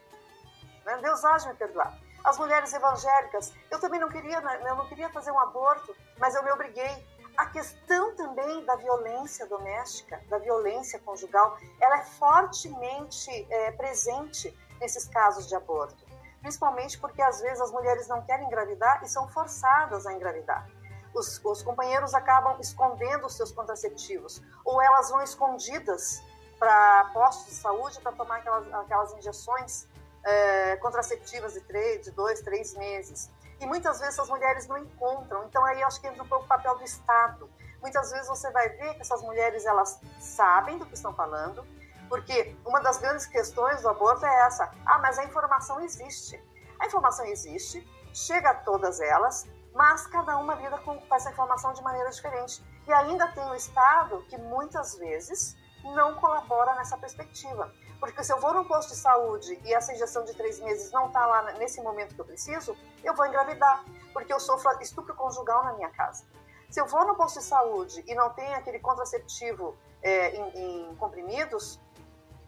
Né? 0.85 0.99
Deus 1.03 1.25
há 1.25 1.37
de 1.37 1.49
me 1.49 1.55
perdoar. 1.55 1.97
As 2.25 2.39
mulheres 2.39 2.73
evangélicas, 2.73 3.53
eu 3.71 3.81
também 3.81 4.01
não 4.01 4.09
queria, 4.09 4.41
né, 4.41 4.61
eu 4.67 4.75
não 4.77 4.87
queria 4.87 5.09
fazer 5.11 5.31
um 5.31 5.39
aborto, 5.39 5.95
mas 6.19 6.35
eu 6.35 6.43
me 6.43 6.51
obriguei. 6.51 7.07
A 7.37 7.47
questão 7.47 8.17
também 8.17 8.65
da 8.65 8.75
violência 8.75 9.47
doméstica, 9.47 10.21
da 10.29 10.39
violência 10.39 10.99
conjugal, 10.99 11.57
ela 11.81 11.99
é 11.99 12.05
fortemente 12.05 13.31
é, 13.49 13.71
presente 13.73 14.53
nesses 14.81 15.07
casos 15.07 15.47
de 15.47 15.55
aborto. 15.55 16.05
Principalmente 16.41 16.99
porque 16.99 17.23
às 17.23 17.41
vezes 17.41 17.61
as 17.61 17.71
mulheres 17.71 18.09
não 18.09 18.23
querem 18.23 18.47
engravidar 18.47 19.03
e 19.05 19.09
são 19.09 19.29
forçadas 19.29 20.05
a 20.05 20.13
engravidar 20.13 20.69
os, 21.15 21.41
os 21.45 21.63
companheiros 21.63 22.15
acabam 22.15 22.59
escondendo 22.61 23.27
os 23.27 23.35
seus 23.35 23.53
contraceptivos, 23.53 24.43
ou 24.65 24.81
elas 24.81 25.11
vão 25.11 25.23
escondidas 25.23 26.23
para 26.59 27.05
postos 27.13 27.47
de 27.47 27.55
saúde 27.55 28.01
para 28.01 28.13
tomar 28.13 28.39
aquelas, 28.39 28.75
aquelas 28.75 29.15
injeções 29.15 29.87
é, 30.25 30.77
contraceptivas 30.77 31.55
de 31.55 31.61
três, 31.61 32.05
de 32.05 32.11
dois, 32.11 32.41
três 32.41 32.75
meses. 32.75 33.31
E 33.61 33.67
muitas 33.67 34.01
vezes 34.01 34.19
as 34.19 34.29
mulheres 34.29 34.67
não 34.67 34.79
encontram. 34.79 35.45
Então 35.45 35.65
aí 35.65 35.83
acho 35.83 36.01
que 36.01 36.07
entra 36.07 36.23
um 36.23 36.29
pouco 36.29 36.45
o 36.45 36.49
papel 36.49 36.77
do 36.77 36.85
Estado. 36.85 37.49
Muitas 37.81 38.11
vezes 38.11 38.29
você 38.29 38.51
vai 38.51 38.69
ver 38.71 38.95
que 38.95 39.01
essas 39.01 39.23
mulheres 39.23 39.65
elas 39.65 40.01
sabem 40.19 40.79
do 40.79 40.87
que 40.87 40.95
estão 40.95 41.15
falando, 41.15 41.65
porque 42.09 42.57
uma 42.65 42.81
das 42.81 42.99
grandes 42.99 43.27
questões 43.27 43.83
do 43.83 43.89
aborto 43.89 44.27
é 44.27 44.47
essa: 44.47 44.71
ah, 44.85 44.99
mas 44.99 45.19
a 45.19 45.25
informação 45.25 45.81
existe. 45.81 46.43
A 46.81 46.87
informação 46.87 47.25
existe, 47.27 47.87
chega 48.13 48.51
a 48.51 48.55
todas 48.55 49.01
elas, 49.01 49.47
mas 49.75 50.07
cada 50.07 50.37
uma 50.37 50.55
lida 50.55 50.79
com 50.79 51.01
essa 51.13 51.31
informação 51.31 51.73
de 51.73 51.83
maneira 51.83 52.11
diferente. 52.11 52.63
E 52.87 52.93
ainda 52.93 53.29
tem 53.29 53.45
o 53.51 53.55
Estado 53.55 54.25
que 54.29 54.39
muitas 54.39 54.97
vezes 54.97 55.57
não 55.95 56.15
colabora 56.15 56.75
nessa 56.75 56.97
perspectiva. 56.97 57.73
Porque 58.01 58.23
se 58.23 58.33
eu 58.33 58.41
vou 58.41 58.55
num 58.55 58.65
posto 58.65 58.91
de 58.91 58.97
saúde 58.97 59.61
e 59.65 59.75
essa 59.75 59.93
injeção 59.93 60.25
de 60.25 60.35
três 60.35 60.61
meses 60.61 60.91
não 60.93 61.09
está 61.09 61.27
lá 61.27 61.53
nesse 61.53 61.81
momento 61.83 62.15
que 62.15 62.21
eu 62.21 62.25
preciso, 62.25 62.77
eu 63.03 63.15
vou 63.15 63.27
engravidar, 63.27 63.85
porque 64.13 64.33
eu 64.33 64.39
sofro 64.39 64.71
estupro 64.81 65.15
conjugal 65.15 65.65
na 65.65 65.73
minha 65.73 65.91
casa. 65.91 66.25
Se 66.71 66.81
eu 66.81 66.87
vou 66.87 67.07
no 67.07 67.17
posto 67.17 67.39
de 67.39 67.45
saúde 67.45 68.05
e 68.07 68.15
não 68.15 68.31
tem 68.31 68.55
aquele 68.55 68.79
contraceptivo 68.79 69.77
é, 70.03 70.37
em, 70.37 70.91
em 70.91 70.97
comprimidos, 70.97 71.81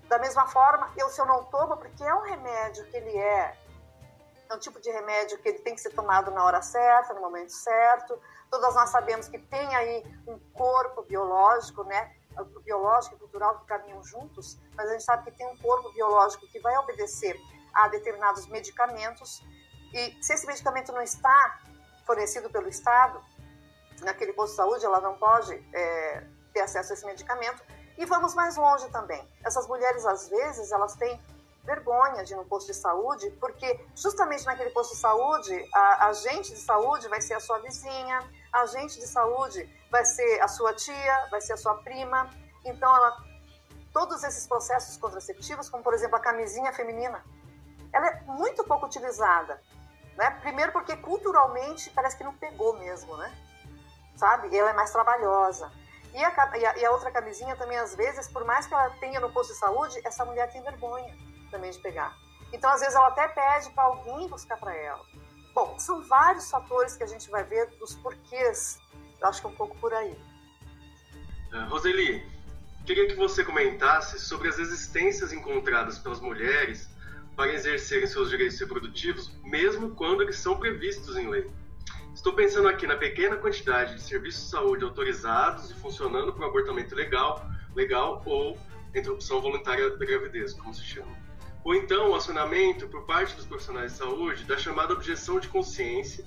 da 0.09 0.19
mesma 0.19 0.47
forma, 0.47 0.91
eu 0.97 1.09
se 1.09 1.21
eu 1.21 1.27
não 1.27 1.45
tomo, 1.45 1.77
porque 1.77 2.03
é 2.03 2.15
um 2.15 2.23
remédio 2.23 2.85
que 2.87 2.97
ele 2.97 3.17
é 3.17 3.57
é 4.51 4.55
um 4.55 4.59
tipo 4.59 4.81
de 4.81 4.91
remédio 4.91 5.39
que 5.39 5.49
ele 5.49 5.61
tem 5.61 5.75
que 5.75 5.81
ser 5.81 5.91
tomado 5.91 6.31
na 6.33 6.45
hora 6.45 6.61
certa, 6.61 7.15
no 7.15 7.21
momento 7.21 7.53
certo. 7.53 8.21
Todas 8.51 8.75
nós 8.75 8.91
sabemos 8.91 9.29
que 9.29 9.39
tem 9.39 9.75
aí 9.77 10.05
um 10.27 10.39
corpo 10.53 11.03
biológico, 11.03 11.85
né? 11.85 12.15
Biológico 12.65 13.17
e 13.17 13.19
cultural 13.19 13.59
que 13.61 13.67
caminham 13.67 14.03
juntos, 14.03 14.59
mas 14.75 14.89
a 14.89 14.93
gente 14.93 15.05
sabe 15.05 15.25
que 15.25 15.37
tem 15.37 15.47
um 15.47 15.57
corpo 15.57 15.93
biológico 15.93 16.47
que 16.49 16.59
vai 16.61 16.77
obedecer 16.79 17.37
a 17.75 17.89
determinados 17.89 18.47
medicamentos 18.47 19.43
e 19.93 20.17
se 20.23 20.33
esse 20.33 20.47
medicamento 20.47 20.93
não 20.93 21.03
está 21.03 21.61
fornecido 22.07 22.49
pelo 22.51 22.69
Estado, 22.69 23.23
naquele 24.03 24.33
posto 24.33 24.53
de 24.53 24.57
saúde, 24.57 24.85
ela 24.85 25.01
não 25.01 25.17
pode 25.17 25.53
é, 25.73 26.25
ter 26.53 26.61
acesso 26.61 26.93
a 26.93 26.95
esse 26.95 27.07
medicamento. 27.07 27.63
E 27.99 28.07
vamos 28.07 28.35
mais 28.35 28.57
longe 28.57 28.89
também. 28.91 29.29
Essas 29.45 29.67
mulheres, 29.67 30.07
às 30.07 30.29
vezes, 30.29 30.73
elas 30.73 30.95
têm 30.95 31.21
vergonha 31.65 32.25
de 32.25 32.33
ir 32.33 32.37
no 32.37 32.45
posto 32.45 32.69
de 32.69 32.75
saúde, 32.75 33.31
porque 33.41 33.85
justamente 33.95 34.45
naquele 34.47 34.71
posto 34.71 34.95
de 34.95 35.01
saúde, 35.01 35.69
a 35.75 36.07
agente 36.07 36.51
de 36.51 36.59
saúde 36.59 37.09
vai 37.09 37.21
ser 37.21 37.35
a 37.35 37.41
sua 37.41 37.59
vizinha, 37.59 38.21
a 38.53 38.63
agente 38.63 38.99
de 38.99 39.07
saúde 39.07 39.69
vai 39.91 40.05
ser 40.05 40.41
a 40.41 40.49
sua 40.49 40.73
tia, 40.75 41.29
vai 41.31 41.41
ser 41.41 41.53
a 41.53 41.57
sua 41.57 41.75
prima. 41.83 42.31
Então, 42.65 42.95
ela, 42.95 43.17
todos 43.93 44.23
esses 44.25 44.47
processos 44.47 44.97
contraceptivos, 44.97 45.69
como 45.69 45.83
por 45.83 45.95
exemplo 45.95 46.17
a 46.17 46.21
camisinha 46.21 46.73
feminina, 46.73 47.23
ela 47.93 48.07
é 48.07 48.21
muito 48.23 48.65
pouco 48.65 48.87
utilizada. 48.87 49.63
Né? 50.17 50.31
Primeiro 50.43 50.73
porque 50.73 50.97
culturalmente 50.97 51.91
parece 51.91 52.17
que 52.17 52.25
não 52.25 52.35
pegou 52.35 52.79
mesmo, 52.79 53.17
né? 53.17 53.33
Sabe? 54.17 54.55
Ela 54.57 54.71
é 54.71 54.73
mais 54.75 54.91
trabalhosa. 54.91 55.71
E 56.13 56.25
a, 56.25 56.57
e 56.57 56.67
a, 56.67 56.79
e 56.79 56.85
a 56.85 56.91
outra 56.91 57.11
camisinha 57.11 57.55
também, 57.57 57.79
às 57.79 57.95
vezes, 57.95 58.29
por 58.29 58.45
mais 58.45 58.67
que 58.67 58.75
ela 58.75 58.91
tenha 58.99 59.21
no 59.21 59.33
posto 59.33 59.53
de 59.53 59.59
saúde, 59.59 60.01
essa 60.05 60.25
mulher 60.25 60.51
tem 60.51 60.61
vergonha 60.63 61.30
também 61.51 61.71
de 61.71 61.79
pegar. 61.79 62.17
Então, 62.53 62.71
às 62.71 62.81
vezes, 62.81 62.95
ela 62.95 63.09
até 63.09 63.29
pede 63.29 63.71
para 63.71 63.85
alguém 63.85 64.29
buscar 64.29 64.57
para 64.57 64.75
ela. 64.75 65.05
Bom, 65.55 65.79
são 65.79 66.03
vários 66.03 66.51
fatores 66.51 66.97
que 66.97 67.03
a 67.03 67.07
gente 67.07 67.31
vai 67.31 67.45
ver 67.45 67.67
dos 67.79 67.95
porquês. 67.97 68.81
Eu 69.21 69.29
acho 69.29 69.41
que 69.41 69.47
é 69.47 69.51
um 69.51 69.55
pouco 69.55 69.77
por 69.79 69.93
aí. 69.93 70.17
Uh, 71.53 71.69
Roseli, 71.69 72.27
queria 72.87 73.07
que 73.09 73.15
você 73.15 73.45
comentasse 73.45 74.19
sobre 74.19 74.49
as 74.49 74.59
resistências 74.59 75.33
encontradas 75.33 75.99
pelas 75.99 76.21
mulheres 76.21 76.89
para 77.37 77.53
exercerem 77.53 78.07
seus 78.07 78.31
direitos 78.31 78.59
reprodutivos, 78.61 79.33
mesmo 79.43 79.95
quando 79.95 80.23
eles 80.23 80.37
são 80.37 80.59
previstos 80.59 81.17
em 81.17 81.29
lei. 81.29 81.51
Estou 82.15 82.33
pensando 82.35 82.69
aqui 82.69 82.87
na 82.87 82.97
pequena 82.97 83.37
quantidade 83.37 83.95
de 83.95 84.03
serviços 84.03 84.45
de 84.45 84.51
saúde 84.51 84.85
autorizados 84.85 85.71
e 85.71 85.75
funcionando 85.75 86.33
para 86.33 86.45
o 86.47 86.49
abortamento 86.49 86.95
legal, 86.95 87.45
legal 87.75 88.23
ou 88.27 88.59
interrupção 88.95 89.41
voluntária 89.41 89.91
da 89.91 90.05
gravidez, 90.05 90.53
como 90.53 90.75
se 90.75 90.85
chama 90.85 91.30
ou 91.65 91.75
então 91.75 92.11
o 92.11 92.15
acionamento 92.15 92.89
por 92.89 93.05
parte 93.07 93.35
dos 93.35 93.47
profissionais 93.47 93.93
de 93.93 93.99
saúde 93.99 94.45
da 94.45 94.57
chamada 94.57 94.93
objeção 94.93 95.39
de 95.39 95.49
consciência. 95.49 96.25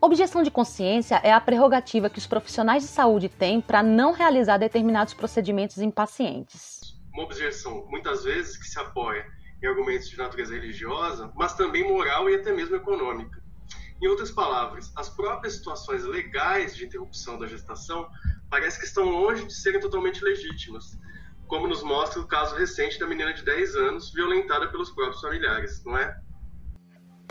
Objeção 0.00 0.42
de 0.42 0.50
consciência 0.50 1.16
é 1.22 1.32
a 1.32 1.40
prerrogativa 1.40 2.10
que 2.10 2.18
os 2.18 2.26
profissionais 2.26 2.82
de 2.82 2.88
saúde 2.88 3.28
têm 3.28 3.60
para 3.60 3.82
não 3.82 4.12
realizar 4.12 4.58
determinados 4.58 5.14
procedimentos 5.14 5.78
em 5.78 5.90
pacientes. 5.90 6.96
Uma 7.12 7.24
objeção, 7.24 7.86
muitas 7.88 8.24
vezes, 8.24 8.56
que 8.56 8.66
se 8.66 8.78
apoia 8.78 9.24
em 9.62 9.66
argumentos 9.66 10.08
de 10.08 10.18
natureza 10.18 10.54
religiosa, 10.54 11.30
mas 11.36 11.54
também 11.54 11.86
moral 11.86 12.28
e 12.28 12.34
até 12.34 12.52
mesmo 12.52 12.74
econômica. 12.74 13.40
Em 14.02 14.08
outras 14.08 14.32
palavras, 14.32 14.92
as 14.96 15.08
próprias 15.08 15.54
situações 15.54 16.02
legais 16.02 16.74
de 16.74 16.84
interrupção 16.84 17.38
da 17.38 17.46
gestação 17.46 18.08
parece 18.50 18.80
que 18.80 18.84
estão 18.84 19.04
longe 19.04 19.46
de 19.46 19.54
serem 19.54 19.80
totalmente 19.80 20.24
legítimas, 20.24 20.98
como 21.52 21.68
nos 21.68 21.82
mostra 21.82 22.18
o 22.18 22.26
caso 22.26 22.56
recente 22.56 22.98
da 22.98 23.06
menina 23.06 23.30
de 23.34 23.44
10 23.44 23.76
anos 23.76 24.10
violentada 24.10 24.70
pelos 24.70 24.90
próprios 24.90 25.20
familiares, 25.20 25.84
não 25.84 25.98
é? 25.98 26.18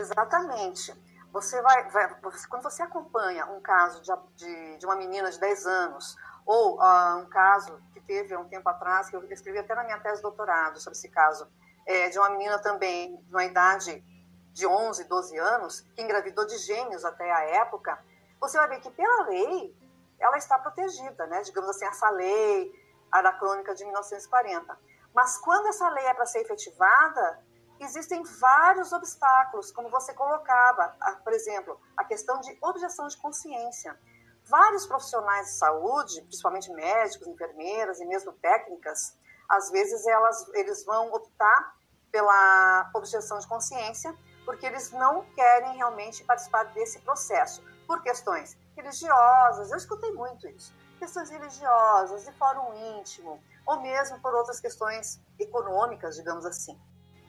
Exatamente. 0.00 0.94
você 1.32 1.60
vai, 1.60 1.90
vai 1.90 2.14
quando 2.48 2.62
você 2.62 2.84
acompanha 2.84 3.46
um 3.46 3.60
caso 3.60 4.00
de, 4.00 4.12
de, 4.36 4.78
de, 4.78 4.86
uma 4.86 4.94
menina 4.94 5.28
de 5.28 5.40
10 5.40 5.66
anos, 5.66 6.16
ou 6.46 6.76
uh, 6.76 7.18
um 7.18 7.26
caso 7.26 7.82
que 7.92 8.00
teve 8.00 8.32
há 8.32 8.38
um 8.38 8.48
tempo 8.48 8.68
atrás, 8.68 9.10
que 9.10 9.16
eu 9.16 9.24
escrevi 9.24 9.58
até 9.58 9.74
na 9.74 9.82
minha 9.82 9.98
tese 9.98 10.18
de 10.18 10.22
doutorado 10.22 10.78
sobre 10.78 10.96
esse 10.96 11.08
caso, 11.08 11.48
é, 11.84 12.08
de 12.08 12.16
uma 12.16 12.30
menina 12.30 12.60
também, 12.60 13.16
de 13.16 13.34
uma 13.34 13.44
idade 13.44 14.04
de 14.52 14.64
11, 14.64 15.02
12 15.08 15.36
anos, 15.36 15.80
que 15.96 16.00
engravidou 16.00 16.46
de 16.46 16.58
gêmeos 16.58 17.04
até 17.04 17.28
a 17.28 17.40
época, 17.56 17.98
você 18.40 18.56
vai 18.56 18.68
ver 18.68 18.78
que 18.78 18.90
pela 18.92 19.26
lei 19.26 19.76
ela 20.20 20.38
está 20.38 20.60
protegida, 20.60 21.26
né? 21.26 21.42
digamos 21.42 21.70
assim, 21.70 21.86
essa 21.86 22.08
lei 22.10 22.81
anacrônica 23.12 23.74
de 23.74 23.84
1940. 23.84 24.78
Mas 25.14 25.36
quando 25.38 25.66
essa 25.66 25.88
lei 25.90 26.06
é 26.06 26.14
para 26.14 26.26
ser 26.26 26.40
efetivada, 26.40 27.44
existem 27.78 28.22
vários 28.22 28.92
obstáculos, 28.92 29.70
como 29.70 29.88
você 29.88 30.14
colocava, 30.14 30.96
por 31.22 31.32
exemplo, 31.32 31.78
a 31.96 32.04
questão 32.04 32.40
de 32.40 32.56
objeção 32.62 33.06
de 33.06 33.16
consciência. 33.18 33.98
Vários 34.44 34.86
profissionais 34.86 35.48
de 35.48 35.52
saúde, 35.52 36.22
principalmente 36.22 36.70
médicos, 36.72 37.28
enfermeiras 37.28 38.00
e 38.00 38.06
mesmo 38.06 38.32
técnicas, 38.32 39.16
às 39.48 39.70
vezes 39.70 40.06
elas, 40.06 40.48
eles 40.54 40.84
vão 40.84 41.12
optar 41.12 41.74
pela 42.10 42.90
objeção 42.94 43.38
de 43.38 43.46
consciência 43.46 44.16
porque 44.44 44.66
eles 44.66 44.90
não 44.90 45.24
querem 45.34 45.76
realmente 45.76 46.24
participar 46.24 46.64
desse 46.72 47.00
processo 47.00 47.62
por 47.86 48.02
questões 48.02 48.56
religiosas. 48.76 49.70
Eu 49.70 49.76
escutei 49.76 50.12
muito 50.12 50.48
isso. 50.48 50.74
Questões 51.02 51.30
religiosas, 51.30 52.24
de 52.24 52.30
fórum 52.34 52.72
íntimo, 52.96 53.42
ou 53.66 53.80
mesmo 53.80 54.20
por 54.20 54.32
outras 54.36 54.60
questões 54.60 55.20
econômicas, 55.36 56.14
digamos 56.14 56.46
assim. 56.46 56.80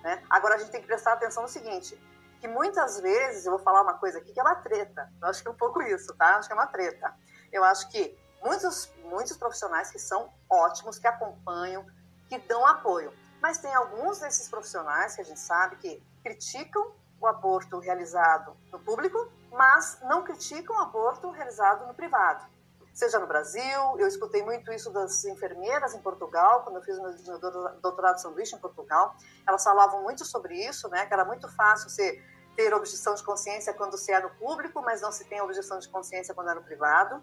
Né? 0.04 0.24
Agora 0.30 0.54
a 0.54 0.58
gente 0.60 0.70
tem 0.70 0.80
que 0.80 0.86
prestar 0.86 1.14
atenção 1.14 1.42
no 1.42 1.50
seguinte, 1.50 2.00
que 2.40 2.48
muitas 2.48 3.00
vezes, 3.00 3.48
eu 3.48 3.54
vou 3.54 3.60
falar 3.60 3.82
uma 3.82 3.96
coisa 3.96 4.20
aqui 4.20 4.32
que 4.32 4.40
é 4.40 4.44
uma 4.44 4.58
treta, 4.58 5.12
eu 5.20 5.28
acho 5.28 5.42
que 5.42 5.48
é 5.48 5.52
um 5.52 5.56
pouco 5.56 5.82
isso, 5.82 6.14
tá? 6.14 6.36
Acho 6.36 6.48
que 6.48 6.54
é 6.54 6.56
uma 6.56 6.68
treta. 6.68 7.16
Eu 7.52 7.64
acho 7.64 7.90
que 7.90 8.16
muitos, 8.44 8.94
muitos 9.06 9.36
profissionais 9.38 9.90
que 9.90 9.98
são 9.98 10.32
ótimos, 10.48 11.00
que 11.00 11.08
acompanham, 11.08 11.84
que 12.30 12.38
dão 12.38 12.64
apoio, 12.68 13.12
mas 13.42 13.58
tem 13.58 13.74
alguns 13.74 14.20
desses 14.20 14.48
profissionais 14.50 15.16
que 15.16 15.22
a 15.22 15.26
gente 15.26 15.40
sabe 15.40 15.78
que 15.78 16.00
criticam 16.22 16.94
o 17.20 17.26
aborto 17.26 17.80
realizado 17.80 18.56
no 18.72 18.78
público, 18.78 19.32
mas 19.52 19.98
não 20.04 20.24
criticam 20.24 20.76
o 20.76 20.80
aborto 20.80 21.32
realizado 21.32 21.88
no 21.88 21.96
privado 21.96 22.54
seja 22.94 23.20
no 23.20 23.28
Brasil. 23.28 23.98
Eu 23.98 24.08
escutei 24.08 24.44
muito 24.44 24.72
isso 24.72 24.92
das 24.92 25.26
enfermeiras 25.26 25.94
em 25.94 26.02
Portugal, 26.02 26.64
quando 26.64 26.78
eu 26.78 26.84
fiz 26.84 26.98
meu 27.00 27.40
doutorado 27.82 28.16
de 28.16 28.22
sanduíche 28.22 28.56
em 28.56 28.60
Portugal. 28.60 29.16
Elas 29.48 29.64
falavam 29.64 30.04
muito 30.04 30.24
sobre 30.24 30.56
isso, 30.56 30.88
né? 30.90 31.06
Que 31.06 31.14
era 31.14 31.26
muito 31.26 31.48
fácil 31.54 31.90
você 31.90 32.24
ter 32.56 32.74
objeção 32.74 33.16
de 33.16 33.24
consciência 33.24 33.74
quando 33.74 33.98
você 33.98 34.12
é 34.12 34.22
no 34.22 34.30
público, 34.36 34.82
mas 34.82 35.02
não 35.02 35.12
se 35.12 35.26
tem 35.26 35.42
objeção 35.42 35.80
de 35.80 35.90
consciência 35.90 36.36
quando 36.36 36.52
é 36.52 36.54
no 36.54 36.64
privado. 36.64 37.22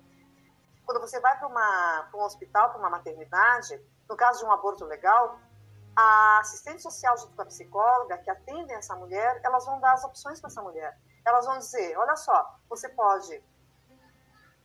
Quando 0.84 1.00
você 1.00 1.20
vai 1.20 1.38
para 1.38 2.10
um 2.14 2.22
hospital, 2.22 2.70
para 2.70 2.78
uma 2.78 2.90
maternidade, 2.90 3.80
no 4.08 4.16
caso 4.16 4.40
de 4.40 4.44
um 4.44 4.50
aborto 4.50 4.84
legal, 4.84 5.38
a 5.94 6.40
assistente 6.40 6.82
social 6.82 7.16
junto 7.16 7.36
com 7.36 7.42
a 7.42 7.46
psicóloga 7.46 8.18
que 8.18 8.28
atendem 8.28 8.74
essa 8.74 8.96
mulher, 8.96 9.40
elas 9.44 9.64
vão 9.64 9.78
dar 9.78 9.92
as 9.92 10.02
opções 10.02 10.40
para 10.40 10.48
essa 10.50 10.62
mulher. 10.62 10.98
Elas 11.24 11.46
vão 11.46 11.58
dizer, 11.58 11.96
olha 11.96 12.16
só, 12.16 12.58
você 12.68 12.88
pode 12.88 13.40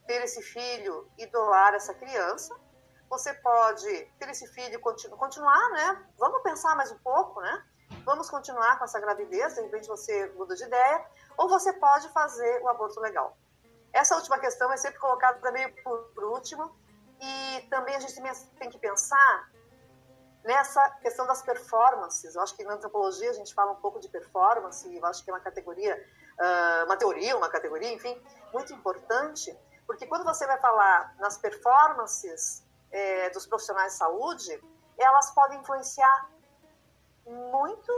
ter 0.06 0.24
esse 0.24 0.42
filho 0.42 1.10
e 1.18 1.26
doar 1.28 1.74
essa 1.74 1.94
criança. 1.94 2.56
Você 3.10 3.34
pode 3.36 4.06
ter 4.20 4.30
esse 4.30 4.48
filho 4.48 4.76
e 4.76 4.80
continu 4.80 5.16
continuar, 5.18 5.70
né? 5.72 6.06
Vamos 6.18 6.42
pensar 6.42 6.76
mais 6.76 6.92
um 6.92 6.98
pouco, 7.00 7.40
né? 7.42 7.64
Vamos 8.04 8.30
continuar 8.30 8.78
com 8.78 8.86
essa 8.86 9.00
gravidez, 9.00 9.56
de 9.56 9.62
repente 9.62 9.88
você 9.88 10.28
muda 10.36 10.56
de 10.56 10.64
ideia, 10.64 11.06
ou 11.38 11.48
você 11.48 11.74
pode 11.74 12.10
fazer 12.10 12.62
o 12.62 12.70
aborto 12.70 13.00
legal. 13.00 13.38
Essa 13.94 14.16
última 14.16 14.38
questão 14.40 14.72
é 14.72 14.78
sempre 14.78 15.00
colocada 15.00 15.52
meio 15.52 15.74
por, 15.84 16.24
último, 16.26 16.76
e 17.20 17.62
também 17.70 17.96
a 17.96 18.00
gente 18.00 18.22
tem 18.60 18.70
que 18.70 18.78
pensar 18.78 19.50
nessa 20.44 20.90
questão 21.02 21.26
das 21.26 21.42
performances. 21.42 22.36
Eu 22.36 22.42
acho 22.42 22.56
que 22.56 22.64
na 22.64 22.74
antropologia 22.74 23.30
a 23.30 23.34
gente 23.34 23.54
fala 23.54 23.72
um 23.72 23.78
pouco 23.78 24.00
de 24.00 24.10
performance, 24.10 24.94
eu 24.94 25.06
acho 25.06 25.24
que 25.24 25.30
é 25.30 25.34
uma 25.34 25.40
categoria, 25.40 25.96
uh, 26.40 26.86
uma 26.86 26.98
teoria, 26.98 27.36
uma 27.38 27.50
categoria, 27.50 27.92
enfim, 27.94 28.22
muito 28.54 28.74
importante, 28.74 29.58
porque 29.86 30.06
quando 30.06 30.24
você 30.24 30.46
vai 30.46 30.60
falar 30.60 31.16
nas 31.20 31.38
performances 31.38 32.64
é, 32.92 33.30
dos 33.30 33.46
profissionais 33.46 33.94
de 33.94 33.98
saúde, 33.98 34.62
elas 34.98 35.32
podem 35.32 35.60
influenciar 35.60 36.30
muito 37.26 37.92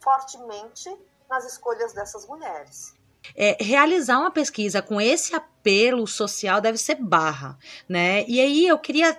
fortemente 0.00 0.90
nas 1.28 1.44
escolhas 1.44 1.92
dessas 1.92 2.26
mulheres. 2.26 2.94
É, 3.36 3.56
realizar 3.60 4.18
uma 4.18 4.30
pesquisa 4.30 4.82
com 4.82 5.00
esse 5.00 5.34
apelo 5.34 6.06
social 6.06 6.60
deve 6.60 6.76
ser 6.76 6.96
barra, 6.96 7.56
né? 7.88 8.24
E 8.26 8.40
aí 8.40 8.66
eu 8.66 8.78
queria 8.78 9.16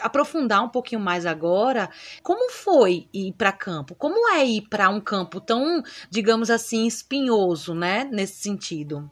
aprofundar 0.00 0.62
um 0.62 0.68
pouquinho 0.68 1.00
mais 1.00 1.24
agora. 1.24 1.88
Como 2.22 2.50
foi 2.50 3.08
ir 3.12 3.32
para 3.34 3.52
campo? 3.52 3.94
Como 3.94 4.28
é 4.30 4.44
ir 4.44 4.68
para 4.68 4.88
um 4.88 5.00
campo 5.00 5.40
tão, 5.40 5.82
digamos 6.10 6.50
assim, 6.50 6.86
espinhoso, 6.86 7.74
né? 7.74 8.04
Nesse 8.04 8.42
sentido. 8.42 9.10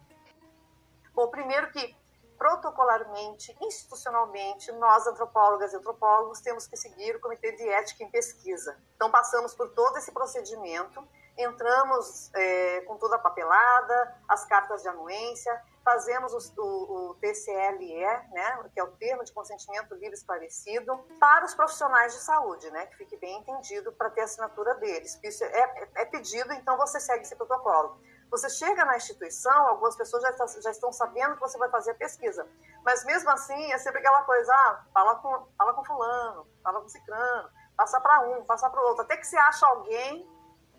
Bom, 1.14 1.28
primeiro 1.28 1.70
que 1.70 1.94
protocolarmente, 2.42 3.56
institucionalmente, 3.60 4.72
nós, 4.72 5.06
antropólogas 5.06 5.72
e 5.72 5.76
antropólogos, 5.76 6.40
temos 6.40 6.66
que 6.66 6.76
seguir 6.76 7.14
o 7.14 7.20
Comitê 7.20 7.52
de 7.52 7.68
Ética 7.68 8.02
em 8.02 8.10
Pesquisa. 8.10 8.76
Então, 8.96 9.12
passamos 9.12 9.54
por 9.54 9.68
todo 9.70 9.96
esse 9.96 10.10
procedimento, 10.10 11.06
entramos 11.38 12.34
é, 12.34 12.80
com 12.80 12.96
toda 12.96 13.14
a 13.14 13.18
papelada, 13.20 14.16
as 14.28 14.44
cartas 14.44 14.82
de 14.82 14.88
anuência, 14.88 15.62
fazemos 15.84 16.32
o, 16.32 16.60
o, 16.60 17.10
o, 17.10 17.14
TCLE, 17.14 18.04
né, 18.32 18.58
que 18.74 18.80
é 18.80 18.82
o 18.82 18.90
Termo 18.90 19.22
de 19.22 19.32
Consentimento 19.32 19.94
Livre 19.94 20.14
Esclarecido, 20.14 20.98
para 21.20 21.44
os 21.44 21.54
profissionais 21.54 22.12
de 22.12 22.20
saúde, 22.22 22.68
né, 22.72 22.86
que 22.86 22.96
fique 22.96 23.16
bem 23.18 23.38
entendido 23.38 23.92
para 23.92 24.10
ter 24.10 24.22
a 24.22 24.24
assinatura 24.24 24.74
deles. 24.74 25.16
Isso 25.22 25.44
é, 25.44 25.46
é, 25.46 25.88
é 25.94 26.04
pedido, 26.06 26.52
então 26.54 26.76
você 26.76 26.98
segue 26.98 27.22
esse 27.22 27.36
protocolo. 27.36 28.00
Você 28.32 28.48
chega 28.48 28.82
na 28.86 28.96
instituição, 28.96 29.68
algumas 29.68 29.94
pessoas 29.94 30.22
já, 30.22 30.30
está, 30.30 30.46
já, 30.46 30.70
estão 30.70 30.90
sabendo 30.90 31.34
que 31.34 31.40
você 31.40 31.58
vai 31.58 31.68
fazer 31.68 31.90
a 31.90 31.94
pesquisa. 31.94 32.48
Mas 32.82 33.04
mesmo 33.04 33.28
assim, 33.28 33.70
é 33.70 33.76
sempre 33.76 33.98
aquela 33.98 34.22
coisa, 34.22 34.50
ah, 34.50 34.86
fala 34.90 35.16
com, 35.16 35.46
fala 35.58 35.74
com 35.74 35.84
fulano, 35.84 36.48
fala 36.62 36.80
com 36.80 36.88
ciclano, 36.88 37.50
passa 37.76 38.00
para 38.00 38.20
um, 38.20 38.42
passa 38.46 38.70
para 38.70 38.80
o 38.80 38.84
outro. 38.86 39.02
Até 39.02 39.18
que 39.18 39.26
você 39.26 39.36
acha 39.36 39.66
alguém, 39.66 40.26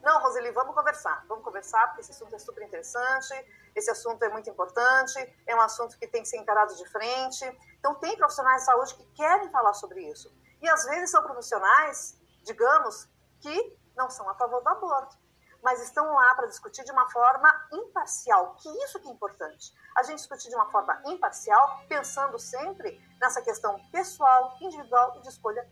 não, 0.01 0.19
Roseli, 0.23 0.49
vamos 0.49 0.73
conversar. 0.73 1.23
Vamos 1.27 1.43
conversar, 1.43 1.89
porque 1.89 2.01
esse 2.01 2.11
assunto 2.11 2.35
é 2.35 2.39
super 2.39 2.63
interessante, 2.63 3.35
esse 3.75 3.91
assunto 3.91 4.23
é 4.23 4.29
muito 4.29 4.49
importante, 4.49 5.43
é 5.45 5.55
um 5.55 5.61
assunto 5.61 5.95
que 5.99 6.07
tem 6.07 6.23
que 6.23 6.29
ser 6.29 6.37
encarado 6.37 6.75
de 6.75 6.89
frente. 6.89 7.45
Então, 7.77 7.93
tem 7.99 8.17
profissionais 8.17 8.61
de 8.61 8.65
saúde 8.65 8.95
que 8.95 9.05
querem 9.13 9.51
falar 9.51 9.75
sobre 9.75 10.01
isso. 10.09 10.35
E 10.59 10.67
às 10.67 10.85
vezes 10.85 11.11
são 11.11 11.21
profissionais, 11.21 12.19
digamos, 12.41 13.07
que 13.39 13.77
não 13.95 14.09
são 14.09 14.27
a 14.27 14.33
favor 14.33 14.59
do 14.63 14.69
aborto 14.69 15.22
mas 15.63 15.81
estão 15.81 16.13
lá 16.13 16.35
para 16.35 16.47
discutir 16.47 16.83
de 16.83 16.91
uma 16.91 17.09
forma 17.09 17.67
imparcial, 17.71 18.55
que 18.55 18.69
isso 18.83 18.99
que 18.99 19.07
é 19.07 19.11
importante. 19.11 19.73
A 19.95 20.03
gente 20.03 20.17
discutir 20.17 20.49
de 20.49 20.55
uma 20.55 20.69
forma 20.69 21.01
imparcial, 21.05 21.79
pensando 21.87 22.37
sempre 22.37 22.99
nessa 23.19 23.41
questão 23.41 23.79
pessoal, 23.91 24.57
individual 24.59 25.15
e 25.17 25.21
de 25.21 25.29
escolha 25.29 25.65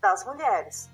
das 0.00 0.24
mulheres. 0.24 0.90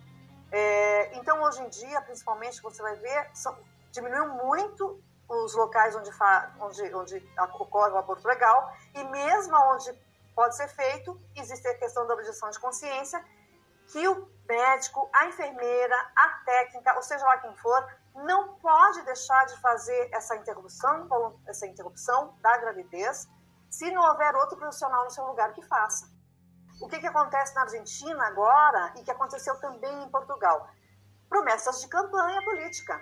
É, 0.51 1.17
então, 1.17 1.41
hoje 1.43 1.63
em 1.63 1.69
dia, 1.69 2.03
principalmente, 2.03 2.61
você 2.61 2.83
vai 2.83 2.97
ver, 2.97 3.31
são, 3.35 3.57
diminuiu 3.93 4.29
muito 4.29 5.01
os 5.29 5.55
locais 5.55 5.95
onde, 5.95 6.11
fa, 6.11 6.53
onde, 6.61 6.93
onde 6.93 7.33
ocorre 7.55 7.93
o 7.93 7.99
aborto 7.99 8.27
legal, 8.27 8.73
e 8.95 9.05
mesmo 9.05 9.57
onde 9.73 9.93
pode 10.35 10.57
ser 10.57 10.67
feito, 10.69 11.21
existe 11.37 11.69
a 11.69 11.79
questão 11.79 12.05
da 12.05 12.15
objeção 12.15 12.51
de 12.51 12.59
consciência, 12.59 13.25
que 13.93 14.09
o 14.09 14.29
médico, 14.49 15.09
a 15.13 15.27
enfermeira, 15.27 15.97
a 16.17 16.29
técnica, 16.45 16.95
ou 16.97 17.03
seja 17.03 17.25
lá 17.25 17.39
quem 17.39 17.55
for, 17.57 18.00
não 18.14 18.55
pode 18.57 19.03
deixar 19.03 19.46
de 19.46 19.57
fazer 19.61 20.11
essa 20.12 20.37
interrupção, 20.37 21.09
essa 21.46 21.66
interrupção 21.66 22.35
da 22.40 22.57
gravidez 22.59 23.29
se 23.70 23.90
não 23.92 24.03
houver 24.03 24.35
outro 24.35 24.57
profissional 24.57 25.05
no 25.05 25.11
seu 25.11 25.25
lugar 25.25 25.53
que 25.53 25.62
faça. 25.62 26.11
O 26.81 26.88
que, 26.88 26.99
que 26.99 27.07
acontece 27.07 27.55
na 27.55 27.62
Argentina 27.62 28.27
agora 28.27 28.94
e 28.96 29.05
que 29.05 29.11
aconteceu 29.11 29.59
também 29.61 30.03
em 30.03 30.11
Portugal? 30.11 30.68
Promessas 31.29 31.81
de 31.81 31.88
campanha 31.88 32.42
política. 32.42 33.01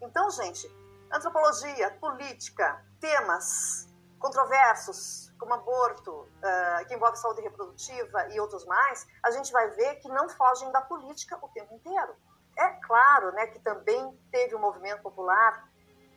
Então, 0.00 0.30
gente, 0.30 0.66
antropologia, 1.12 1.90
política, 2.00 2.82
temas 3.00 3.88
controversos, 4.18 5.32
como 5.38 5.52
aborto, 5.52 6.10
uh, 6.12 6.86
que 6.86 6.94
envolve 6.94 7.18
saúde 7.18 7.42
reprodutiva 7.42 8.28
e 8.28 8.40
outros 8.40 8.64
mais, 8.64 9.06
a 9.22 9.30
gente 9.30 9.52
vai 9.52 9.68
ver 9.70 9.96
que 9.96 10.08
não 10.08 10.28
fogem 10.28 10.70
da 10.72 10.80
política 10.80 11.38
o 11.42 11.48
tempo 11.48 11.74
inteiro. 11.74 12.16
É 12.56 12.68
claro 12.80 13.32
né, 13.32 13.46
que 13.48 13.58
também 13.58 14.18
teve 14.30 14.54
um 14.54 14.60
movimento 14.60 15.02
popular, 15.02 15.68